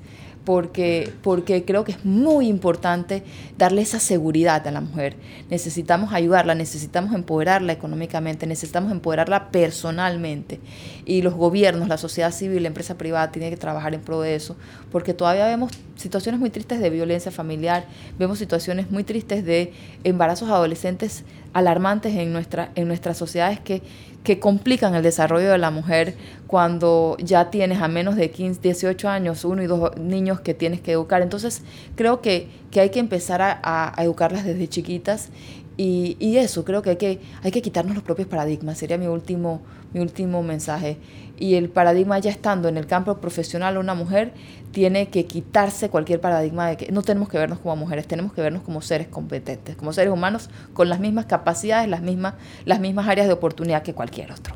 porque, 0.49 1.13
porque 1.21 1.63
creo 1.63 1.83
que 1.83 1.91
es 1.91 2.03
muy 2.03 2.47
importante 2.47 3.21
darle 3.59 3.83
esa 3.83 3.99
seguridad 3.99 4.67
a 4.67 4.71
la 4.71 4.81
mujer. 4.81 5.15
Necesitamos 5.51 6.11
ayudarla, 6.11 6.55
necesitamos 6.55 7.13
empoderarla 7.13 7.71
económicamente, 7.71 8.47
necesitamos 8.47 8.91
empoderarla 8.91 9.51
personalmente. 9.51 10.59
Y 11.05 11.21
los 11.21 11.35
gobiernos, 11.35 11.87
la 11.87 11.99
sociedad 11.99 12.31
civil, 12.31 12.63
la 12.63 12.69
empresa 12.69 12.97
privada 12.97 13.31
tienen 13.31 13.51
que 13.51 13.57
trabajar 13.57 13.93
en 13.93 14.01
pro 14.01 14.21
de 14.21 14.33
eso, 14.33 14.55
porque 14.91 15.13
todavía 15.13 15.45
vemos 15.45 15.71
situaciones 15.97 16.39
muy 16.39 16.49
tristes 16.49 16.79
de 16.79 16.89
violencia 16.89 17.31
familiar, 17.31 17.85
vemos 18.17 18.39
situaciones 18.39 18.89
muy 18.89 19.03
tristes 19.03 19.45
de 19.45 19.71
embarazos 20.03 20.49
adolescentes 20.49 21.25
alarmantes 21.53 22.15
en, 22.15 22.33
nuestra, 22.33 22.71
en 22.73 22.87
nuestras 22.87 23.17
sociedades 23.17 23.59
que, 23.59 23.83
que 24.23 24.39
complican 24.39 24.95
el 24.95 25.03
desarrollo 25.03 25.49
de 25.49 25.57
la 25.57 25.71
mujer 25.71 26.15
cuando 26.47 27.15
ya 27.19 27.49
tienes 27.49 27.81
a 27.81 27.87
menos 27.87 28.15
de 28.15 28.31
15, 28.31 28.59
18 28.61 29.09
años, 29.09 29.45
uno 29.45 29.63
y 29.63 29.67
dos 29.67 29.97
niños 29.97 30.41
que 30.41 30.53
tienes 30.53 30.81
que 30.81 30.91
educar. 30.91 31.21
Entonces 31.21 31.61
creo 31.95 32.21
que, 32.21 32.47
que 32.71 32.81
hay 32.81 32.89
que 32.89 32.99
empezar 32.99 33.41
a, 33.41 33.93
educarlas 33.97 34.43
desde 34.45 34.67
chiquitas 34.67 35.29
y, 35.77 36.17
y, 36.19 36.37
eso, 36.37 36.65
creo 36.65 36.81
que 36.81 36.91
hay, 36.91 36.95
que 36.97 37.21
hay 37.41 37.51
que 37.51 37.61
quitarnos 37.61 37.95
los 37.95 38.03
propios 38.03 38.27
paradigmas, 38.27 38.77
sería 38.77 38.97
mi 38.97 39.07
último, 39.07 39.61
mi 39.93 40.01
último 40.01 40.43
mensaje. 40.43 40.97
Y 41.39 41.55
el 41.55 41.69
paradigma 41.69 42.19
ya 42.19 42.29
estando 42.29 42.67
en 42.67 42.75
el 42.75 42.85
campo 42.85 43.17
profesional, 43.17 43.77
una 43.77 43.93
mujer 43.93 44.33
tiene 44.73 45.07
que 45.07 45.25
quitarse 45.25 45.89
cualquier 45.89 46.19
paradigma 46.19 46.67
de 46.67 46.75
que 46.75 46.91
no 46.91 47.01
tenemos 47.01 47.29
que 47.29 47.37
vernos 47.37 47.59
como 47.59 47.77
mujeres, 47.77 48.07
tenemos 48.07 48.33
que 48.33 48.41
vernos 48.41 48.61
como 48.61 48.81
seres 48.81 49.07
competentes, 49.07 49.77
como 49.77 49.93
seres 49.93 50.11
humanos 50.11 50.49
con 50.73 50.89
las 50.89 50.99
mismas 50.99 51.25
capacidades, 51.27 51.87
las 51.87 52.01
mismas, 52.01 52.33
las 52.65 52.81
mismas 52.81 53.07
áreas 53.07 53.27
de 53.27 53.33
oportunidad 53.33 53.83
que 53.83 53.93
cualquier 53.93 54.33
otro. 54.33 54.55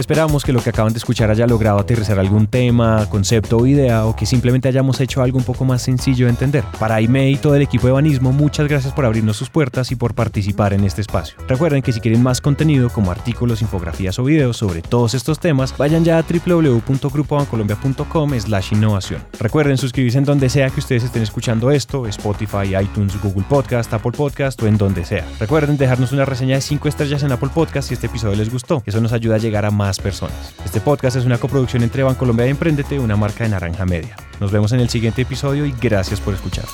Esperamos 0.00 0.44
que 0.44 0.52
lo 0.54 0.62
que 0.62 0.70
acaban 0.70 0.94
de 0.94 0.98
escuchar 0.98 1.30
haya 1.30 1.46
logrado 1.46 1.78
aterrizar 1.78 2.18
algún 2.18 2.46
tema, 2.46 3.04
concepto 3.10 3.58
o 3.58 3.66
idea 3.66 4.06
o 4.06 4.16
que 4.16 4.24
simplemente 4.24 4.66
hayamos 4.66 4.98
hecho 4.98 5.20
algo 5.20 5.36
un 5.36 5.44
poco 5.44 5.66
más 5.66 5.82
sencillo 5.82 6.24
de 6.24 6.30
entender. 6.30 6.64
Para 6.78 6.94
Aime 6.94 7.30
y 7.30 7.36
todo 7.36 7.54
el 7.54 7.60
equipo 7.60 7.86
de 7.86 7.92
Banismo, 7.92 8.32
muchas 8.32 8.66
gracias 8.66 8.94
por 8.94 9.04
abrirnos 9.04 9.36
sus 9.36 9.50
puertas 9.50 9.92
y 9.92 9.96
por 9.96 10.14
participar 10.14 10.72
en 10.72 10.84
este 10.84 11.02
espacio. 11.02 11.36
Recuerden 11.46 11.82
que 11.82 11.92
si 11.92 12.00
quieren 12.00 12.22
más 12.22 12.40
contenido 12.40 12.88
como 12.88 13.10
artículos, 13.10 13.60
infografías 13.60 14.18
o 14.18 14.24
videos 14.24 14.56
sobre 14.56 14.80
todos 14.80 15.12
estos 15.12 15.38
temas, 15.38 15.76
vayan 15.76 16.02
ya 16.02 16.16
a 16.16 16.22
www.grupobancolombia.com 16.22 18.40
slash 18.40 18.72
innovación. 18.72 19.22
Recuerden 19.38 19.76
suscribirse 19.76 20.16
en 20.16 20.24
donde 20.24 20.48
sea 20.48 20.70
que 20.70 20.80
ustedes 20.80 21.04
estén 21.04 21.24
escuchando 21.24 21.70
esto, 21.70 22.06
Spotify, 22.06 22.74
iTunes, 22.82 23.20
Google 23.20 23.44
Podcast, 23.46 23.92
Apple 23.92 24.12
Podcast 24.12 24.62
o 24.62 24.66
en 24.66 24.78
donde 24.78 25.04
sea. 25.04 25.28
Recuerden 25.38 25.76
dejarnos 25.76 26.12
una 26.12 26.24
reseña 26.24 26.54
de 26.54 26.62
5 26.62 26.88
estrellas 26.88 27.22
en 27.22 27.32
Apple 27.32 27.50
Podcast 27.52 27.88
si 27.88 27.94
este 27.94 28.06
episodio 28.06 28.36
les 28.36 28.50
gustó. 28.50 28.82
Eso 28.86 29.02
nos 29.02 29.12
ayuda 29.12 29.34
a 29.34 29.38
llegar 29.38 29.66
a 29.66 29.70
más 29.70 29.89
personas. 29.98 30.54
Este 30.64 30.80
podcast 30.80 31.16
es 31.16 31.24
una 31.24 31.38
coproducción 31.38 31.82
entre 31.82 32.02
Bancolombia 32.02 32.46
y 32.46 32.50
Emprendete, 32.50 32.98
una 32.98 33.16
marca 33.16 33.44
de 33.44 33.50
Naranja 33.50 33.86
Media. 33.86 34.16
Nos 34.40 34.52
vemos 34.52 34.72
en 34.72 34.80
el 34.80 34.88
siguiente 34.88 35.22
episodio 35.22 35.66
y 35.66 35.74
gracias 35.80 36.20
por 36.20 36.34
escuchar. 36.34 36.66